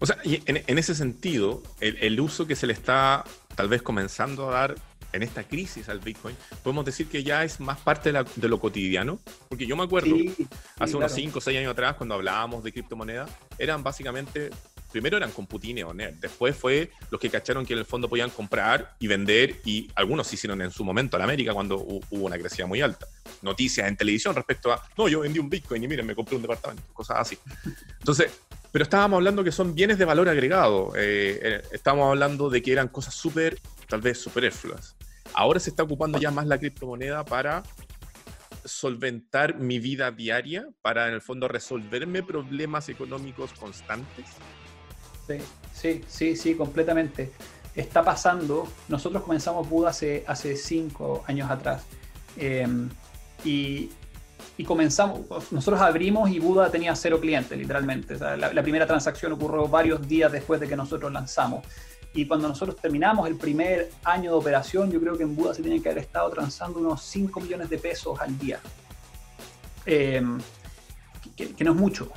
O 0.00 0.06
sea, 0.06 0.18
y 0.24 0.42
en, 0.46 0.78
ese 0.78 0.94
sentido, 0.94 1.62
el, 1.80 2.20
uso 2.20 2.46
que 2.46 2.56
se 2.56 2.66
le 2.66 2.72
está 2.72 3.24
tal 3.54 3.68
vez 3.68 3.82
comenzando 3.82 4.50
a 4.50 4.52
dar 4.52 4.74
en 5.12 5.22
esta 5.22 5.44
crisis 5.44 5.88
al 5.88 6.00
Bitcoin, 6.00 6.36
podemos 6.64 6.84
decir 6.84 7.06
que 7.06 7.22
ya 7.22 7.44
es 7.44 7.60
más 7.60 7.78
parte 7.78 8.12
de, 8.12 8.48
lo 8.48 8.58
cotidiano, 8.58 9.20
porque 9.48 9.66
yo 9.66 9.76
me 9.76 9.84
acuerdo 9.84 10.16
hace 10.80 10.96
unos 10.96 11.12
5 11.12 11.38
o 11.38 11.40
6 11.40 11.58
años 11.58 11.70
atrás, 11.70 11.94
cuando 11.94 12.16
hablábamos 12.16 12.64
de 12.64 12.72
criptomonedas, 12.72 13.30
eran 13.58 13.84
básicamente 13.84 14.50
primero 14.94 15.16
eran 15.16 15.32
Computine 15.32 15.82
o 15.82 15.92
NET, 15.92 16.20
después 16.20 16.54
fue 16.54 16.92
los 17.10 17.20
que 17.20 17.28
cacharon 17.28 17.66
que 17.66 17.72
en 17.72 17.80
el 17.80 17.84
fondo 17.84 18.08
podían 18.08 18.30
comprar 18.30 18.94
y 19.00 19.08
vender, 19.08 19.60
y 19.64 19.90
algunos 19.96 20.28
se 20.28 20.36
hicieron 20.36 20.62
en 20.62 20.70
su 20.70 20.84
momento 20.84 21.16
en 21.16 21.24
América 21.24 21.52
cuando 21.52 21.78
hubo 21.80 22.26
una 22.26 22.38
crecida 22.38 22.64
muy 22.66 22.80
alta. 22.80 23.08
Noticias 23.42 23.88
en 23.88 23.96
televisión 23.96 24.36
respecto 24.36 24.72
a, 24.72 24.80
no, 24.96 25.08
yo 25.08 25.18
vendí 25.18 25.40
un 25.40 25.50
Bitcoin 25.50 25.82
y 25.82 25.88
miren, 25.88 26.06
me 26.06 26.14
compré 26.14 26.36
un 26.36 26.42
departamento, 26.42 26.84
cosas 26.92 27.18
así. 27.18 27.36
Entonces, 27.98 28.30
pero 28.70 28.84
estábamos 28.84 29.16
hablando 29.16 29.42
que 29.42 29.50
son 29.50 29.74
bienes 29.74 29.98
de 29.98 30.04
valor 30.04 30.28
agregado, 30.28 30.92
eh, 30.94 31.40
eh, 31.42 31.62
estábamos 31.72 32.08
hablando 32.10 32.48
de 32.48 32.62
que 32.62 32.70
eran 32.70 32.86
cosas 32.86 33.14
súper, 33.14 33.58
tal 33.88 34.00
vez 34.00 34.20
superfluas. 34.20 34.94
Ahora 35.32 35.58
se 35.58 35.70
está 35.70 35.82
ocupando 35.82 36.20
ya 36.20 36.30
más 36.30 36.46
la 36.46 36.56
criptomoneda 36.56 37.24
para 37.24 37.64
solventar 38.64 39.56
mi 39.58 39.80
vida 39.80 40.12
diaria, 40.12 40.68
para 40.82 41.08
en 41.08 41.14
el 41.14 41.20
fondo 41.20 41.48
resolverme 41.48 42.22
problemas 42.22 42.88
económicos 42.88 43.52
constantes. 43.54 44.26
Sí, 45.72 46.02
sí, 46.06 46.36
sí, 46.36 46.54
completamente. 46.54 47.32
Está 47.74 48.02
pasando. 48.02 48.68
Nosotros 48.88 49.22
comenzamos 49.22 49.68
Buda 49.68 49.90
hace, 49.90 50.24
hace 50.26 50.56
cinco 50.56 51.24
años 51.26 51.50
atrás. 51.50 51.84
Em, 52.36 52.88
y, 53.44 53.90
comenzamos, 54.66 55.20
nosotros 55.50 55.80
abrimos 55.80 56.30
y 56.30 56.38
Buda 56.38 56.70
tenía 56.70 56.94
cero 56.94 57.20
clientes, 57.20 57.58
literalmente. 57.58 58.16
la, 58.18 58.62
primera 58.62 58.86
transacción 58.86 59.32
ocurrió 59.32 59.68
varios 59.68 60.06
días 60.06 60.30
después 60.30 60.60
de 60.60 60.68
que 60.68 60.76
nosotros 60.76 61.12
lanzamos. 61.12 61.66
Y 62.14 62.26
cuando 62.26 62.46
nosotros 62.46 62.76
terminamos 62.80 63.26
el 63.26 63.34
primer 63.34 63.90
año 64.04 64.30
de 64.30 64.36
operación, 64.36 64.90
yo 64.92 65.00
creo 65.00 65.16
que 65.16 65.24
en 65.24 65.34
Buda 65.34 65.52
se 65.52 65.62
tiene 65.62 65.82
que 65.82 65.88
haber 65.88 66.04
estado 66.04 66.30
transando 66.30 66.78
unos 66.78 67.02
5 67.02 67.40
millones 67.40 67.68
de 67.68 67.78
pesos 67.78 68.20
al 68.20 68.38
día. 68.38 68.60
Em, 69.84 70.38
que, 71.36 71.64
no 71.64 71.72
es 71.72 71.76
mucho. 71.76 72.08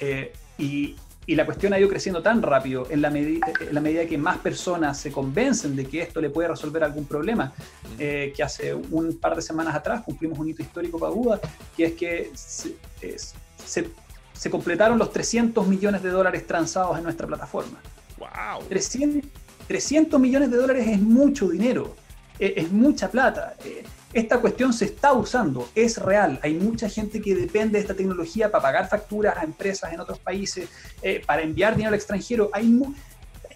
Eh, 0.00 0.32
y, 0.58 0.94
y 1.26 1.34
la 1.34 1.46
cuestión 1.46 1.72
ha 1.72 1.78
ido 1.78 1.88
creciendo 1.88 2.22
tan 2.22 2.42
rápido 2.42 2.86
en 2.90 3.00
la, 3.00 3.08
en 3.08 3.40
la 3.72 3.80
medida 3.80 4.06
que 4.06 4.18
más 4.18 4.38
personas 4.38 4.98
se 4.98 5.10
convencen 5.10 5.74
de 5.76 5.86
que 5.86 6.02
esto 6.02 6.20
le 6.20 6.30
puede 6.30 6.48
resolver 6.48 6.84
algún 6.84 7.06
problema, 7.06 7.52
eh, 7.98 8.32
que 8.36 8.42
hace 8.42 8.74
un 8.74 9.18
par 9.18 9.34
de 9.36 9.42
semanas 9.42 9.74
atrás 9.74 10.02
cumplimos 10.02 10.38
un 10.38 10.48
hito 10.48 10.62
histórico 10.62 10.98
para 10.98 11.12
Buda, 11.12 11.40
que 11.76 11.84
es 11.86 11.92
que 11.92 12.30
se, 12.34 12.76
se, 14.34 14.50
completaron 14.50 14.98
los 14.98 15.10
300 15.10 15.66
millones 15.66 16.02
de 16.02 16.10
dólares 16.10 16.46
transados 16.46 16.98
en 16.98 17.04
nuestra 17.04 17.26
plataforma. 17.26 17.80
¡Wow! 18.18 18.64
300, 18.68 19.30
300 19.66 20.20
millones 20.20 20.50
de 20.50 20.56
dólares 20.58 20.86
es 20.86 21.00
mucho 21.00 21.48
dinero, 21.48 21.96
es, 22.38 22.52
es 22.56 22.72
mucha 22.72 23.10
plata. 23.10 23.54
Eh, 23.64 23.84
esta 24.14 24.40
cuestión 24.40 24.72
se 24.72 24.84
está 24.84 25.12
usando, 25.12 25.68
es 25.74 25.98
real. 25.98 26.38
Hay 26.42 26.54
mucha 26.54 26.88
gente 26.88 27.20
que 27.20 27.34
depende 27.34 27.72
de 27.72 27.80
esta 27.80 27.94
tecnología 27.94 28.50
para 28.50 28.62
pagar 28.62 28.88
facturas 28.88 29.36
a 29.36 29.42
empresas 29.42 29.92
en 29.92 29.98
otros 29.98 30.20
países, 30.20 30.68
eh, 31.02 31.20
para 31.26 31.42
enviar 31.42 31.74
dinero 31.74 31.88
al 31.88 31.96
extranjero. 31.96 32.48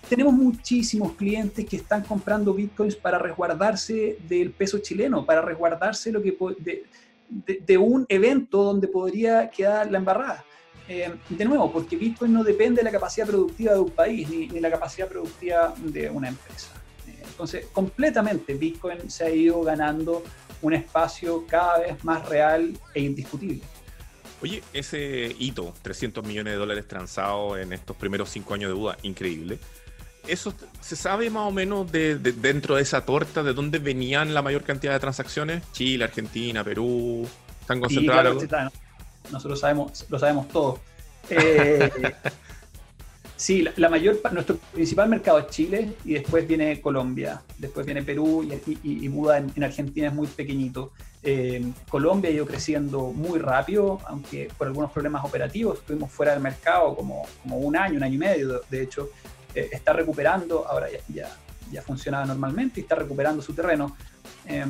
Tenemos 0.08 0.34
muchísimos 0.34 1.12
clientes 1.12 1.64
que 1.64 1.76
están 1.76 2.02
comprando 2.02 2.52
bitcoins 2.52 2.96
para 2.96 3.18
resguardarse 3.18 4.18
del 4.28 4.50
peso 4.50 4.78
chileno, 4.78 5.24
para 5.24 5.42
resguardarse 5.42 6.10
de, 6.10 7.78
un 7.78 8.04
evento 8.08 8.64
donde 8.64 8.88
podría 8.88 9.48
quedar 9.50 9.88
la 9.90 9.98
embarrada. 9.98 10.44
Eh, 10.88 11.14
de 11.28 11.44
nuevo, 11.44 11.70
porque 11.70 11.96
Bitcoin 11.96 12.32
no 12.32 12.42
depende 12.42 12.78
de 12.78 12.84
la 12.84 12.90
capacidad 12.90 13.26
productiva 13.26 13.74
de 13.74 13.80
un 13.80 13.90
país 13.90 14.26
ni, 14.30 14.48
ni 14.48 14.58
la 14.58 14.70
capacidad 14.70 15.06
productiva 15.06 15.74
de 15.76 16.08
una 16.08 16.28
empresa. 16.28 16.70
Eh, 17.06 17.22
entonces, 17.28 17.66
completamente 17.66 18.54
Bitcoin 18.54 19.10
se 19.10 19.24
ha 19.24 19.30
ido 19.30 19.60
ganando 19.60 20.22
un 20.62 20.74
espacio 20.74 21.44
cada 21.46 21.78
vez 21.80 22.04
más 22.04 22.28
real 22.28 22.78
e 22.94 23.00
indiscutible. 23.00 23.60
Oye, 24.40 24.62
ese 24.72 25.34
hito, 25.38 25.74
300 25.82 26.24
millones 26.24 26.52
de 26.52 26.58
dólares 26.58 26.86
transados 26.86 27.58
en 27.58 27.72
estos 27.72 27.96
primeros 27.96 28.30
cinco 28.30 28.54
años 28.54 28.70
de 28.70 28.78
duda, 28.78 28.96
increíble. 29.02 29.58
¿Eso 30.26 30.54
se 30.80 30.94
sabe 30.94 31.30
más 31.30 31.48
o 31.48 31.50
menos 31.50 31.90
de, 31.90 32.16
dentro 32.16 32.76
de 32.76 32.82
esa 32.82 33.04
torta 33.04 33.42
de 33.42 33.54
dónde 33.54 33.78
venían 33.78 34.34
la 34.34 34.42
mayor 34.42 34.62
cantidad 34.62 34.92
de 34.92 35.00
transacciones? 35.00 35.62
Chile, 35.72 36.04
Argentina, 36.04 36.62
Perú, 36.62 37.26
¿están 37.60 37.80
concentrados? 37.80 38.44
nosotros 39.32 39.60
sabemos, 39.60 40.06
lo 40.08 40.18
sabemos 40.18 40.48
todo. 40.48 40.80
Eh, 41.30 41.90
Sí, 43.38 43.64
la, 43.76 43.88
mayor, 43.88 44.20
nuestro 44.32 44.56
principal 44.56 45.08
mercado 45.08 45.38
es 45.38 45.46
Chile 45.46 45.92
y 46.04 46.14
después 46.14 46.44
viene 46.48 46.80
Colombia, 46.80 47.40
después 47.56 47.86
viene 47.86 48.02
Perú 48.02 48.44
y, 48.82 49.06
Buda 49.06 49.38
en, 49.38 49.62
Argentina 49.62 50.08
es 50.08 50.12
muy 50.12 50.26
pequeñito. 50.26 50.90
Eh, 51.22 51.62
Colombia 51.88 52.30
ha 52.30 52.32
ido 52.32 52.46
creciendo 52.46 53.12
muy 53.12 53.38
rápido, 53.38 54.00
aunque 54.08 54.50
por 54.58 54.66
algunos 54.66 54.90
problemas 54.90 55.24
operativos 55.24 55.78
estuvimos 55.78 56.10
fuera 56.10 56.32
del 56.32 56.42
mercado 56.42 56.96
como, 56.96 57.28
como 57.40 57.58
un 57.58 57.76
año, 57.76 57.98
un 57.98 58.02
año 58.02 58.16
y 58.16 58.18
medio. 58.18 58.60
De, 58.68 58.82
hecho, 58.82 59.10
eh, 59.54 59.68
está 59.70 59.92
recuperando, 59.92 60.66
ahora 60.66 60.88
ya, 61.08 61.30
ya, 61.70 61.80
funcionaba 61.82 62.26
normalmente 62.26 62.80
y 62.80 62.82
está 62.82 62.96
recuperando 62.96 63.40
su 63.40 63.54
terreno. 63.54 63.96
Eh, 64.46 64.66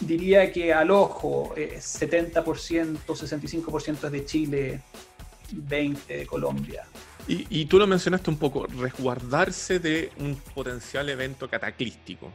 diría 0.00 0.50
que 0.50 0.72
al 0.72 0.90
ojo, 0.90 1.54
70%, 1.54 3.00
65% 3.04 4.04
es 4.06 4.12
de 4.12 4.24
Chile, 4.24 4.80
20% 5.52 6.06
de 6.06 6.26
Colombia. 6.26 6.86
Y, 7.30 7.66
tú 7.66 7.78
lo 7.78 7.86
mencionaste 7.86 8.30
un 8.30 8.38
poco, 8.38 8.66
resguardarse 8.66 9.78
de 9.78 10.10
un 10.16 10.34
potencial 10.54 11.10
evento 11.10 11.48
cataclístico. 11.48 12.32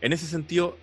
En 0.00 0.12
ese 0.12 0.26
sentido, 0.26 0.78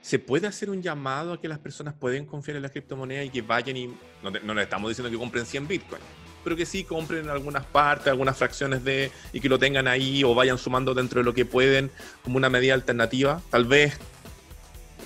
¿se 0.00 0.18
puede 0.18 0.48
hacer 0.48 0.68
un 0.68 0.82
llamado 0.82 1.34
a 1.34 1.40
que 1.40 1.46
las 1.46 1.60
personas 1.60 1.94
pueden 1.94 2.26
confiar 2.26 2.56
en 2.56 2.64
la 2.64 2.68
criptomoneda 2.68 3.22
y 3.22 3.30
que 3.30 3.42
vayan 3.42 3.76
y, 3.76 3.86
no, 3.86 4.30
no 4.42 4.54
le 4.54 4.62
estamos 4.62 4.90
diciendo 4.90 5.08
que 5.08 5.16
compren 5.16 5.46
100 5.46 5.68
Bitcoin, 5.68 6.02
pero 6.42 6.56
que 6.56 6.66
sí 6.66 6.82
compren 6.82 7.28
algunas 7.28 7.64
partes, 7.64 8.08
algunas 8.08 8.36
fracciones 8.36 8.82
de, 8.82 9.12
y 9.32 9.40
que 9.40 9.48
lo 9.48 9.60
tengan 9.60 9.86
ahí 9.86 10.24
o 10.24 10.34
vayan 10.34 10.58
sumando 10.58 10.94
dentro 10.94 11.20
de 11.20 11.24
lo 11.24 11.34
que 11.34 11.44
pueden 11.44 11.92
como 12.24 12.38
una 12.38 12.50
medida 12.50 12.74
alternativa? 12.74 13.40
Tal 13.50 13.66
vez 13.66 14.00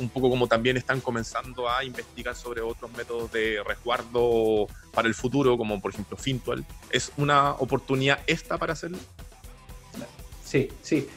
un 0.01 0.09
poco 0.09 0.31
como 0.31 0.47
también 0.47 0.77
están 0.77 1.01
comenzando 1.01 1.69
a 1.69 1.85
investigar 1.85 2.35
sobre 2.35 2.61
otros 2.61 2.91
métodos 2.93 3.33
de 3.33 3.63
resguardo 3.65 4.67
para 4.93 5.09
el 5.09 5.15
futuro, 5.15 5.57
como 5.57 5.81
por 5.81 5.93
ejemplo 5.93 6.17
Fintual. 6.17 6.65
¿Es 6.91 7.13
una 7.17 7.53
oportunidad 7.53 8.21
esta 8.27 8.59
para 8.59 8.73
hacerlo? 8.73 8.99
Sí, 10.45 10.69
sí. 10.83 11.09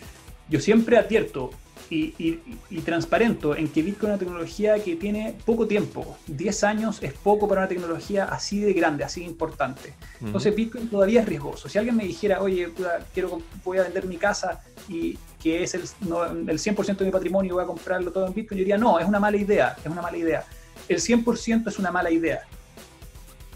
Yo 0.49 0.59
siempre 0.59 0.97
advierto 0.97 1.51
y, 1.89 2.39
y, 2.69 2.81
transparento 2.81 3.55
en 3.55 3.67
que 3.67 3.81
Bitcoin 3.81 4.11
es 4.11 4.15
una 4.15 4.17
tecnología 4.19 4.83
que 4.83 4.95
tiene 4.95 5.35
poco 5.45 5.67
tiempo. 5.67 6.17
10 6.27 6.63
años 6.63 6.99
es 7.01 7.13
poco 7.13 7.47
para 7.47 7.61
una 7.61 7.67
tecnología 7.67 8.25
así 8.25 8.59
de 8.59 8.73
grande, 8.73 9.03
así 9.03 9.21
de 9.21 9.25
importante. 9.25 9.95
Entonces 10.21 10.55
Bitcoin 10.55 10.87
todavía 10.87 11.21
es 11.21 11.27
riesgoso. 11.27 11.67
Si 11.67 11.77
alguien 11.77 11.95
me 11.95 12.03
dijera, 12.03 12.41
oye, 12.41 12.69
quiero, 13.13 13.41
voy 13.63 13.79
a 13.79 13.83
vender 13.83 14.05
mi 14.05 14.17
casa 14.17 14.61
y 14.87 15.17
que 15.41 15.63
es 15.63 15.73
el, 15.73 15.81
el 15.81 16.59
100% 16.59 16.97
de 16.97 17.05
mi 17.05 17.11
patrimonio 17.11 17.49
y 17.49 17.53
voy 17.53 17.63
a 17.63 17.67
comprarlo 17.67 18.11
todo 18.11 18.27
en 18.27 18.33
Bitcoin, 18.33 18.59
yo 18.59 18.63
diría, 18.63 18.77
no, 18.77 18.99
es 18.99 19.07
una 19.07 19.19
mala 19.19 19.37
idea, 19.37 19.75
es 19.83 19.91
una 19.91 20.01
mala 20.01 20.17
idea. 20.17 20.45
El 20.87 20.97
100% 20.97 21.67
es 21.67 21.79
una 21.79 21.91
mala 21.91 22.11
idea. 22.11 22.41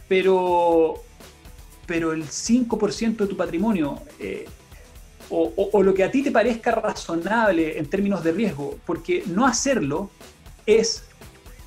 Pero, 0.08 0.96
pero 1.86 2.14
el 2.14 2.24
5% 2.26 3.18
de 3.18 3.28
tu 3.28 3.38
patrimonio... 3.38 4.02
Eh, 4.20 4.48
o, 5.36 5.82
lo 5.82 5.94
que 5.96 6.04
a 6.04 6.12
ti 6.12 6.22
te 6.22 6.32
parezca 6.32 6.72
razonable 6.72 7.80
en 7.80 7.88
términos 7.88 8.24
de 8.24 8.32
riesgo, 8.32 8.78
porque 8.86 9.24
no 9.26 9.48
hacerlo 9.48 10.12
es 10.68 11.06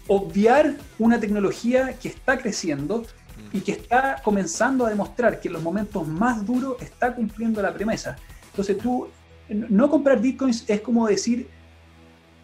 obviar 0.06 0.76
una 1.00 1.18
tecnología 1.18 1.98
que 2.00 2.08
está 2.08 2.38
creciendo 2.38 3.04
y 3.52 3.60
que 3.60 3.72
está 3.72 4.22
comenzando 4.22 4.86
a 4.86 4.90
demostrar 4.90 5.40
que 5.40 5.48
en 5.48 5.54
los 5.54 5.62
momentos 5.62 6.06
más 6.06 6.46
duros 6.46 6.80
está 6.80 7.12
cumpliendo 7.12 7.60
la 7.60 7.74
promesa. 7.74 8.16
Entonces 8.50 8.78
tú, 8.78 9.08
no 9.48 9.90
comprar 9.90 10.20
bitcoins 10.20 10.64
es 10.68 10.80
como 10.80 11.08
decir, 11.08 11.48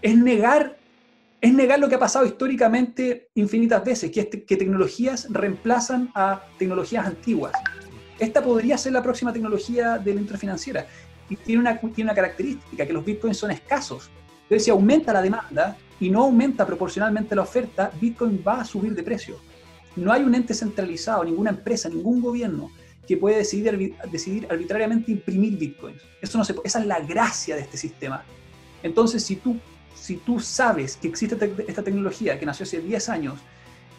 es 0.01 0.17
negar, 0.17 0.77
es 1.41 1.55
negar 1.55 1.79
lo 1.79 1.89
que 1.89 1.95
ha 1.95 2.01
pasado 2.01 2.27
históricamente 2.27 3.29
infinitas 3.37 3.85
veces, 3.85 4.11
que, 4.11 4.29
que 4.29 4.57
tecnologías 4.57 5.29
reemplazan 5.31 6.11
a 6.17 6.43
tecnologías 6.59 7.07
antiguas. 7.07 7.53
Esta 8.19 8.43
podría 8.43 8.77
ser 8.77 8.93
la 8.93 9.03
próxima 9.03 9.33
tecnología 9.33 9.99
de 9.99 10.15
la 10.15 10.21
industria 10.21 10.39
financiera 10.39 10.87
y 11.29 11.37
tiene 11.37 11.61
una, 11.61 11.79
tiene 11.79 12.11
una 12.11 12.15
característica, 12.15 12.87
que 12.87 12.93
los 12.93 13.05
bitcoins 13.05 13.37
son 13.37 13.51
escasos. 13.51 14.11
Entonces, 14.43 14.65
si 14.65 14.71
aumenta 14.71 15.13
la 15.13 15.23
demanda 15.23 15.77
y 15.99 16.11
no 16.11 16.25
aumenta 16.25 16.67
proporcionalmente 16.67 17.35
la 17.35 17.43
oferta, 17.43 17.91
Bitcoin 18.01 18.43
va 18.47 18.61
a 18.61 18.65
subir 18.65 18.95
de 18.95 19.03
precio. 19.03 19.39
No 19.97 20.13
hay 20.13 20.23
un 20.23 20.35
ente 20.35 20.53
centralizado, 20.53 21.25
ninguna 21.25 21.51
empresa, 21.51 21.89
ningún 21.89 22.21
gobierno 22.21 22.71
que 23.07 23.17
puede 23.17 23.37
decidir, 23.39 23.95
decidir 24.11 24.47
arbitrariamente 24.51 25.13
imprimir 25.13 25.57
bitcoins. 25.59 26.03
Eso 26.21 26.39
no 26.39 26.45
se, 26.45 26.55
esa 26.65 26.81
es 26.81 26.87
la 26.87 27.01
gracia 27.01 27.55
de 27.55 27.63
este 27.63 27.77
sistema. 27.77 28.25
Entonces, 28.83 29.23
si 29.23 29.37
tú, 29.37 29.57
si 29.95 30.17
tú 30.17 30.41
sabes 30.41 30.97
que 30.97 31.09
existe 31.09 31.37
esta 31.67 31.83
tecnología 31.83 32.39
que 32.39 32.47
nació 32.47 32.65
hace 32.65 32.81
10 32.81 33.09
años, 33.09 33.39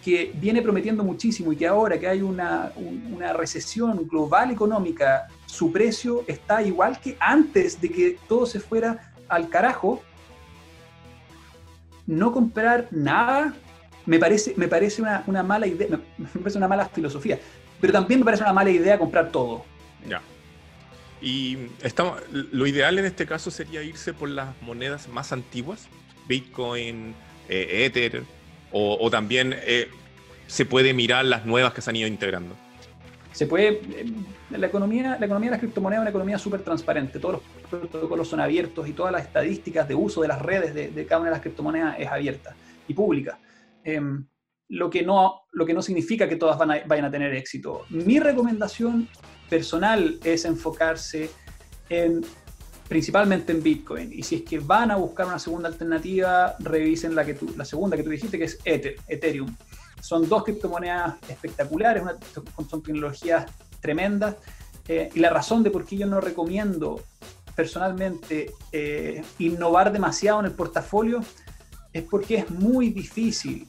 que 0.03 0.31
viene 0.35 0.61
prometiendo 0.61 1.03
muchísimo 1.03 1.53
y 1.53 1.55
que 1.55 1.67
ahora 1.67 1.99
que 1.99 2.07
hay 2.07 2.21
una, 2.21 2.71
una 2.75 3.33
recesión 3.33 4.07
global 4.07 4.51
económica, 4.51 5.27
su 5.45 5.71
precio 5.71 6.23
está 6.27 6.61
igual 6.61 6.99
que 6.99 7.15
antes 7.19 7.79
de 7.79 7.89
que 7.89 8.17
todo 8.27 8.45
se 8.45 8.59
fuera 8.59 9.13
al 9.29 9.49
carajo, 9.49 10.01
no 12.05 12.31
comprar 12.31 12.87
nada 12.91 13.53
me 14.05 14.19
parece, 14.19 14.53
me 14.57 14.67
parece 14.67 15.01
una, 15.01 15.23
una 15.27 15.43
mala 15.43 15.65
idea, 15.65 15.87
me 16.17 16.27
parece 16.27 16.57
una 16.57 16.67
mala 16.67 16.89
filosofía 16.89 17.39
pero 17.83 17.91
también 17.91 18.21
me 18.21 18.23
parece 18.23 18.43
una 18.43 18.53
mala 18.53 18.69
idea 18.69 18.97
comprar 18.97 19.29
todo. 19.29 19.65
Ya. 20.07 20.21
Y 21.21 21.57
estamos, 21.81 22.21
lo 22.31 22.65
ideal 22.65 22.97
en 22.97 23.03
este 23.03 23.25
caso 23.25 23.51
sería 23.51 23.83
irse 23.83 24.13
por 24.13 24.29
las 24.29 24.55
monedas 24.61 25.09
más 25.09 25.33
antiguas, 25.33 25.89
Bitcoin, 26.25 27.13
eh, 27.49 27.83
Ether, 27.85 28.23
o, 28.73 29.09
también 29.11 29.55
eh, 29.65 29.87
se 30.47 30.65
puede 30.65 30.93
mirar 30.93 31.25
las 31.25 31.45
nuevas 31.45 31.73
que 31.73 31.81
se 31.81 31.89
han 31.89 31.95
ido 31.95 32.07
integrando. 32.07 32.55
Se 33.31 33.47
puede, 33.47 33.69
eh, 33.69 34.05
la 34.51 34.67
economía, 34.67 35.17
la 35.19 35.25
economía 35.25 35.49
de 35.49 35.51
las 35.51 35.59
criptomonedas 35.59 36.01
es 36.01 36.03
una 36.03 36.09
economía 36.09 36.37
súper 36.37 36.61
transparente, 36.61 37.19
todos 37.19 37.41
los 37.41 37.69
protocolos 37.69 38.27
son 38.27 38.39
abiertos 38.39 38.87
y 38.87 38.93
todas 38.93 39.11
las 39.11 39.23
estadísticas 39.23 39.87
de 39.87 39.95
uso 39.95 40.21
de 40.21 40.27
las 40.27 40.41
redes 40.41 40.73
de, 40.73 41.05
cada 41.05 41.21
una 41.21 41.29
de 41.29 41.35
las 41.35 41.41
criptomonedas 41.41 41.95
es 41.99 42.07
abierta 42.07 42.55
y 42.87 42.93
pública. 42.93 43.39
Em, 43.83 44.25
lo 44.69 44.89
que 44.89 45.03
no, 45.03 45.41
lo 45.51 45.65
que 45.65 45.73
no 45.73 45.81
significa 45.81 46.27
que 46.27 46.35
todas 46.35 46.57
van 46.57 46.81
vayan 46.87 47.05
a 47.05 47.11
tener 47.11 47.33
éxito. 47.33 47.85
Mi 47.89 48.19
recomendación 48.19 49.07
personal 49.49 50.19
es 50.23 50.45
enfocarse 50.45 51.29
en, 51.89 52.23
principalmente 52.93 53.51
en 53.51 53.63
Bitcoin. 53.63 54.13
Y 54.13 54.21
si 54.21 54.35
es 54.35 54.41
que 54.43 54.59
van 54.59 54.91
a 54.91 54.97
buscar 54.97 55.25
una 55.25 55.39
segunda 55.39 55.67
alternativa, 55.67 56.55
revisen 56.59 57.15
la, 57.15 57.25
que 57.25 57.35
la 57.57 57.65
segunda 57.65 57.97
que 57.97 58.03
tú 58.03 58.11
dijiste, 58.11 58.37
que 58.37 58.43
es 58.43 58.59
Ether, 58.63 58.97
Ethereum. 59.07 59.55
Son 59.99 60.29
dos 60.29 60.43
criptomonedas 60.43 61.15
espectaculares, 61.27 62.03
son 62.69 62.83
tecnologías 62.83 63.47
tremendas. 63.81 64.35
Eh, 64.87 65.09
y 65.11 65.19
la 65.21 65.31
razón 65.31 65.63
de 65.63 65.71
por 65.71 65.87
qué 65.87 65.97
yo 65.97 66.05
no 66.05 66.21
recomiendo 66.21 67.01
personalmente 67.55 68.51
eh, 68.71 69.23
innovar 69.39 69.91
demasiado 69.91 70.41
en 70.41 70.45
el 70.45 70.51
portafolio 70.51 71.21
es 71.93 72.03
porque 72.03 72.35
es 72.35 72.51
muy 72.51 72.89
difícil 72.89 73.67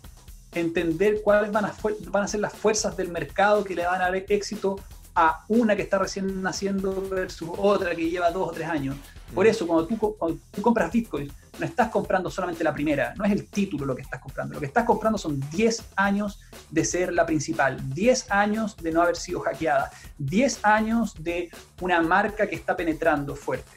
entender 0.53 1.23
cuáles 1.25 1.51
van 1.51 1.65
a, 1.65 1.75
van 2.11 2.25
a 2.25 2.29
ser 2.29 2.41
las 2.41 2.53
fuerzas 2.53 2.95
del 2.95 3.09
mercado 3.09 3.65
que 3.65 3.75
le 3.75 3.87
van 3.87 4.03
a 4.03 4.11
dar 4.11 4.17
éxito 4.17 4.77
a 5.15 5.45
una 5.49 5.77
que 5.77 5.83
está 5.83 5.99
recién 5.99 6.43
naciendo 6.43 7.09
versus 7.09 7.49
otra 7.57 7.95
que 7.95 8.11
lleva 8.11 8.31
dos 8.31 8.51
o 8.51 8.53
tres 8.53 8.69
años. 8.69 8.97
Por 9.33 9.47
mm. 9.47 9.49
eso, 9.49 9.67
cuando 9.67 9.87
tú, 9.87 10.17
tú 10.53 10.63
compras 10.63 10.93
Bitcoin, 10.93 11.31
no 11.59 11.67
estás 11.67 11.89
comprando 11.89 12.31
solamente 12.31 12.65
la 12.65 12.73
primera, 12.73 13.15
no 13.17 13.25
es 13.25 13.33
el 13.33 13.47
título 13.47 13.87
lo 13.87 13.95
que 13.95 14.03
estás 14.03 14.21
comprando. 14.21 14.55
Lo 14.55 14.61
que 14.61 14.67
estás 14.67 14.85
comprando 14.85 15.19
son 15.19 15.41
10 15.51 15.85
años 15.97 16.41
de 16.71 16.85
ser 16.85 17.13
la 17.13 17.25
principal, 17.25 17.79
10 17.95 18.31
años 18.31 18.77
de 18.77 18.93
no 18.93 19.03
haber 19.03 19.17
sido 19.17 19.41
hackeada, 19.41 19.91
10 20.19 20.65
años 20.65 21.15
de 21.23 21.51
una 21.81 22.03
marca 22.03 22.49
que 22.49 22.57
está 22.57 22.77
penetrando 22.77 23.37
fuerte. 23.37 23.71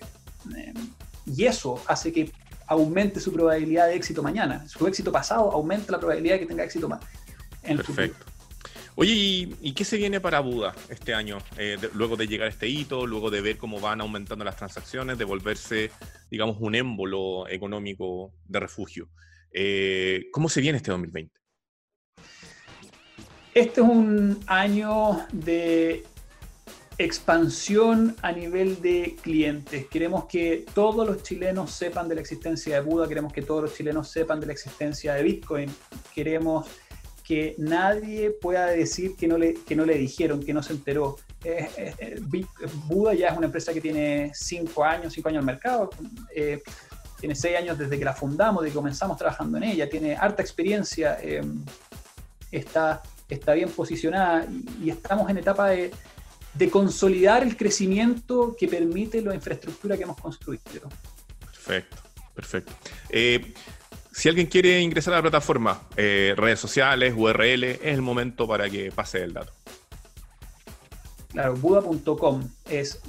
Eh, 0.56 0.74
y 1.26 1.46
eso 1.46 1.82
hace 1.88 2.12
que 2.12 2.32
aumente 2.68 3.20
su 3.20 3.32
probabilidad 3.32 3.88
de 3.88 3.96
éxito 3.96 4.24
mañana. 4.24 4.68
Su 4.68 4.88
éxito 4.88 5.12
pasado 5.12 5.52
aumenta 5.52 5.92
la 5.92 6.00
probabilidad 6.00 6.36
de 6.36 6.40
que 6.42 6.46
tenga 6.46 6.64
éxito 6.64 6.90
más 6.90 7.02
en 7.64 7.78
Perfecto. 7.78 8.26
Oye, 9.00 9.14
¿y, 9.62 9.74
qué 9.74 9.86
se 9.86 9.96
viene 9.96 10.20
para 10.20 10.40
Buda 10.40 10.74
este 10.90 11.14
año? 11.14 11.38
Eh, 11.56 11.78
luego 11.94 12.16
de 12.16 12.26
llegar 12.26 12.48
a 12.48 12.50
este 12.50 12.68
hito, 12.68 13.06
luego 13.06 13.30
de 13.30 13.42
ver 13.42 13.58
cómo 13.58 13.80
van 13.80 14.02
aumentando 14.02 14.44
las 14.44 14.56
transacciones, 14.58 15.20
de 15.20 15.24
volverse, 15.24 15.92
digamos, 16.32 16.58
un 16.60 16.74
émbolo 16.74 17.48
económico 17.48 18.34
de 18.48 18.60
refugio. 18.60 19.08
Eh, 19.54 20.30
¿Cómo 20.32 20.50
se 20.50 20.62
viene 20.62 20.78
este 20.78 20.90
2020? 20.90 21.40
Este 23.54 23.82
es 23.82 23.88
un 23.88 24.40
año 24.48 25.28
de 25.32 26.04
expansión 26.98 28.16
a 28.24 28.32
nivel 28.32 28.82
de 28.82 29.16
clientes. 29.22 29.86
Queremos 29.92 30.26
que 30.26 30.66
todos 30.74 31.08
los 31.08 31.22
chilenos 31.22 31.70
sepan 31.70 32.10
de 32.10 32.16
la 32.16 32.22
existencia 32.22 32.74
de 32.74 32.82
Buda, 32.82 33.08
queremos 33.08 33.32
que 33.32 33.44
todos 33.44 33.62
los 33.62 33.76
chilenos 33.76 34.10
sepan 34.10 34.40
de 34.40 34.48
la 34.48 34.54
existencia 34.54 35.14
de 35.14 35.22
Bitcoin, 35.22 35.70
queremos 36.16 36.66
que 37.28 37.56
nadie 37.58 38.32
pueda 38.32 38.68
decir 38.68 39.16
que 39.16 39.28
no 39.28 39.38
le, 39.38 39.56
que 39.56 39.76
no 39.76 39.86
le 39.86 39.98
dijeron, 39.98 40.42
que 40.42 40.54
no 40.54 40.64
se 40.64 40.74
enteró. 40.74 41.18
Buda 42.86 43.14
ya 43.14 43.30
es 43.30 43.38
una 43.38 43.48
empresa 43.48 43.74
que 43.74 43.82
tiene 43.82 44.32
cinco 44.34 44.84
años, 44.84 45.14
cinco 45.14 45.30
años 45.30 45.42
el 45.42 45.46
mercado, 45.46 45.90
eh, 46.34 46.62
tiene 47.20 47.36
seis 47.36 47.58
años 47.58 47.78
desde 47.78 47.98
que 47.98 48.06
la 48.06 48.14
fundamos, 48.14 48.64
desde 48.64 48.74
que 48.74 48.78
comenzamos 48.78 49.18
trabajando 49.18 49.58
en 49.58 49.64
ella, 49.64 49.90
tiene 49.90 50.16
harta 50.16 50.42
experiencia, 50.42 51.18
eh, 51.22 51.42
está, 52.52 53.02
está 53.28 53.54
bien 53.54 53.70
posicionada 53.70 54.48
y 54.82 54.90
estamos 54.90 55.30
en 55.30 55.38
etapa 55.38 55.70
de 55.70 55.92
de 56.58 56.70
consolidar 56.70 57.44
el 57.44 57.56
crecimiento 57.56 58.56
que 58.58 58.68
permite 58.68 59.22
la 59.22 59.36
infraestructura 59.36 59.96
que 59.96 60.04
hemos 60.04 60.18
construido. 60.18 60.90
Perfecto, 61.40 61.98
perfecto. 62.34 62.74
Eh, 63.10 63.54
si 64.18 64.30
alguien 64.30 64.48
quiere 64.48 64.82
ingresar 64.82 65.14
a 65.14 65.18
la 65.18 65.22
plataforma, 65.22 65.80
eh, 65.96 66.34
redes 66.36 66.60
sociales, 66.60 67.14
URL, 67.16 67.64
es 67.66 67.80
el 67.84 68.02
momento 68.02 68.48
para 68.48 68.68
que 68.68 68.92
pase 68.92 69.22
el 69.22 69.32
dato. 69.32 69.52
Claro, 71.32 71.56
buda.com 71.56 72.42
es 72.68 73.00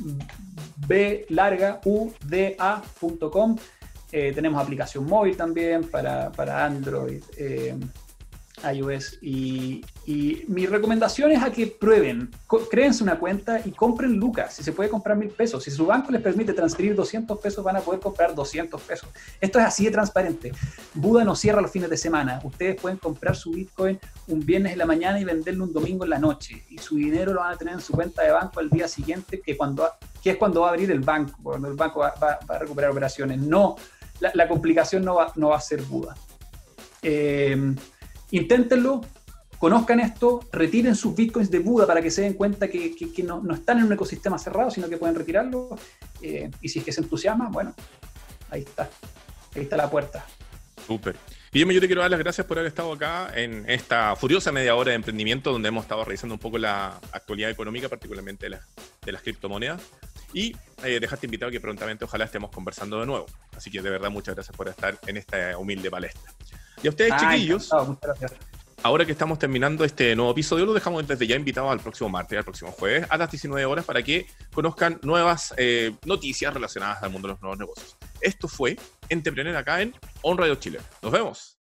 b 0.87 1.25
larga 1.31 1.81
u 1.87 2.12
d 2.27 2.57
a.com. 2.59 3.57
Eh, 4.12 4.33
tenemos 4.35 4.62
aplicación 4.62 5.07
móvil 5.07 5.35
también 5.35 5.85
para, 5.85 6.31
para 6.31 6.66
Android 6.66 7.23
iOS. 8.73 9.18
Y, 9.23 9.85
mi 10.49 10.64
recomendación 10.64 11.33
es 11.33 11.42
a 11.42 11.53
que 11.53 11.66
prueben, 11.66 12.31
créense 12.71 13.03
una 13.03 13.18
cuenta 13.18 13.61
y 13.62 13.73
compren 13.73 14.14
lucas. 14.14 14.55
Si 14.55 14.62
se 14.62 14.73
puede 14.73 14.88
comprar 14.88 15.18
mil 15.18 15.29
pesos, 15.29 15.62
si 15.62 15.71
su 15.71 15.85
banco 15.85 16.11
les 16.11 16.23
permite 16.23 16.55
transferir 16.55 16.94
200 16.94 17.38
pesos, 17.38 17.62
van 17.62 17.77
a 17.77 17.81
poder 17.81 18.01
comprar 18.01 18.35
200 18.35 18.81
pesos. 18.81 19.11
Esto 19.38 19.59
es 19.59 19.66
así 19.66 19.85
de 19.85 19.90
transparente. 19.90 20.53
Buda 20.94 21.25
no 21.25 21.37
cierra 21.37 21.61
los 21.61 21.71
fines 21.71 21.90
de 21.90 21.99
semana. 21.99 22.40
Ustedes 22.42 22.81
pueden 22.81 22.97
comprar 22.97 23.37
su 23.37 23.51
Bitcoin 23.51 23.99
un 24.29 24.47
viernes 24.47 24.73
en 24.73 24.79
la 24.79 24.87
mañana 24.87 25.21
y 25.21 25.25
venderlo 25.25 25.64
un 25.64 25.75
domingo 25.75 26.05
en 26.05 26.11
la 26.11 26.18
noche. 26.18 26.64
Y 26.71 26.79
su 26.79 26.97
dinero 26.97 27.35
lo 27.35 27.40
van 27.40 27.53
a 27.53 27.57
tener 27.59 27.75
en 27.75 27.81
su 27.83 27.92
cuenta 27.92 28.23
de 28.23 28.31
banco 28.31 28.61
al 28.61 28.71
día 28.71 28.88
siguiente, 28.88 29.42
que, 29.42 29.59
cuando, 29.59 29.87
que 30.23 30.31
es 30.31 30.37
cuando 30.38 30.62
va 30.62 30.68
a 30.68 30.71
abrir 30.71 30.90
el 30.90 31.01
banco, 31.01 31.38
cuando 31.42 31.68
el 31.68 31.75
banco 31.75 32.01
va, 32.01 32.14
a 32.49 32.59
recuperar 32.59 32.92
operaciones. 32.92 33.38
No, 33.38 33.77
la, 34.21 34.49
complicación 34.49 35.05
no 35.05 35.16
va, 35.16 35.33
no 35.37 35.51
va 35.51 35.59
a 35.59 35.61
ser 35.61 35.83
Buda. 35.83 36.16
Eh, 37.03 37.75
Inténtenlo, 38.30 39.02
conozcan 39.58 40.00
esto, 40.00 40.40
retiren 40.52 40.94
sus 40.94 41.14
bitcoins 41.14 41.50
de 41.50 41.58
Buda 41.58 41.86
para 41.86 42.02
que 42.02 42.10
se 42.10 42.22
den 42.22 42.34
cuenta 42.34 42.68
que, 42.68 42.94
no, 43.24 43.42
están 43.54 43.78
en 43.78 43.84
un 43.84 43.92
ecosistema 43.92 44.38
cerrado, 44.38 44.70
sino 44.70 44.88
que 44.88 44.96
pueden 44.96 45.14
retirarlo. 45.14 45.76
Eh, 46.20 46.50
y 46.60 46.68
si 46.68 46.80
es 46.80 46.84
que 46.84 46.92
se 46.92 47.00
entusiasma, 47.00 47.48
bueno, 47.48 47.74
ahí 48.50 48.62
está. 48.62 48.88
Ahí 49.54 49.62
está 49.62 49.76
la 49.76 49.90
puerta. 49.90 50.24
Súper. 50.86 51.16
Guillermo, 51.50 51.72
yo 51.72 51.80
te 51.80 51.86
quiero 51.86 52.02
dar 52.02 52.10
las 52.10 52.20
gracias 52.20 52.46
por 52.46 52.58
haber 52.58 52.68
estado 52.68 52.92
acá 52.92 53.32
en 53.34 53.64
esta 53.68 54.14
furiosa 54.16 54.52
media 54.52 54.76
hora 54.76 54.90
de 54.90 54.96
emprendimiento 54.96 55.50
donde 55.50 55.68
hemos 55.68 55.84
estado 55.84 56.04
revisando 56.04 56.34
un 56.34 56.38
poco 56.38 56.58
la 56.58 57.00
actualidad 57.12 57.50
económica, 57.50 57.88
particularmente 57.88 58.50
de, 58.50 58.58
de 59.04 59.12
las 59.12 59.22
criptomonedas. 59.22 59.80
Y 60.34 60.54
eh, 60.84 61.00
dejarte 61.00 61.26
invitado 61.26 61.50
que 61.50 61.60
prontamente 61.60 62.04
ojalá 62.04 62.26
estemos 62.26 62.50
conversando 62.50 63.00
de 63.00 63.06
nuevo. 63.06 63.26
Así 63.56 63.70
que 63.70 63.80
de 63.80 63.88
verdad 63.88 64.10
muchas 64.10 64.34
gracias 64.34 64.54
por 64.54 64.68
estar 64.68 64.98
en 65.06 65.16
esta 65.16 65.56
humilde 65.56 65.90
palestra. 65.90 66.32
Y 66.82 66.86
a 66.86 66.90
ustedes, 66.90 67.14
chiquillos, 67.16 67.70
ahora 68.82 69.04
que 69.04 69.12
estamos 69.12 69.38
terminando 69.38 69.84
este 69.84 70.14
nuevo 70.14 70.30
episodio, 70.32 70.66
lo 70.66 70.72
dejamos 70.72 71.06
desde 71.06 71.26
ya 71.26 71.36
invitados 71.36 71.70
al 71.70 71.80
próximo 71.80 72.08
martes, 72.08 72.38
al 72.38 72.44
próximo 72.44 72.70
jueves, 72.72 73.06
a 73.10 73.16
las 73.16 73.30
19 73.30 73.64
horas, 73.66 73.84
para 73.84 74.02
que 74.02 74.26
conozcan 74.52 74.98
nuevas 75.02 75.54
eh, 75.56 75.94
noticias 76.04 76.52
relacionadas 76.54 77.02
al 77.02 77.10
mundo 77.10 77.28
de 77.28 77.34
los 77.34 77.40
nuevos 77.40 77.58
negocios. 77.58 77.96
Esto 78.20 78.48
fue 78.48 78.76
Entrepreneur 79.08 79.56
acá 79.56 79.82
en 79.82 79.94
On 80.22 80.38
Radio 80.38 80.54
Chile. 80.56 80.80
Nos 81.02 81.12
vemos. 81.12 81.58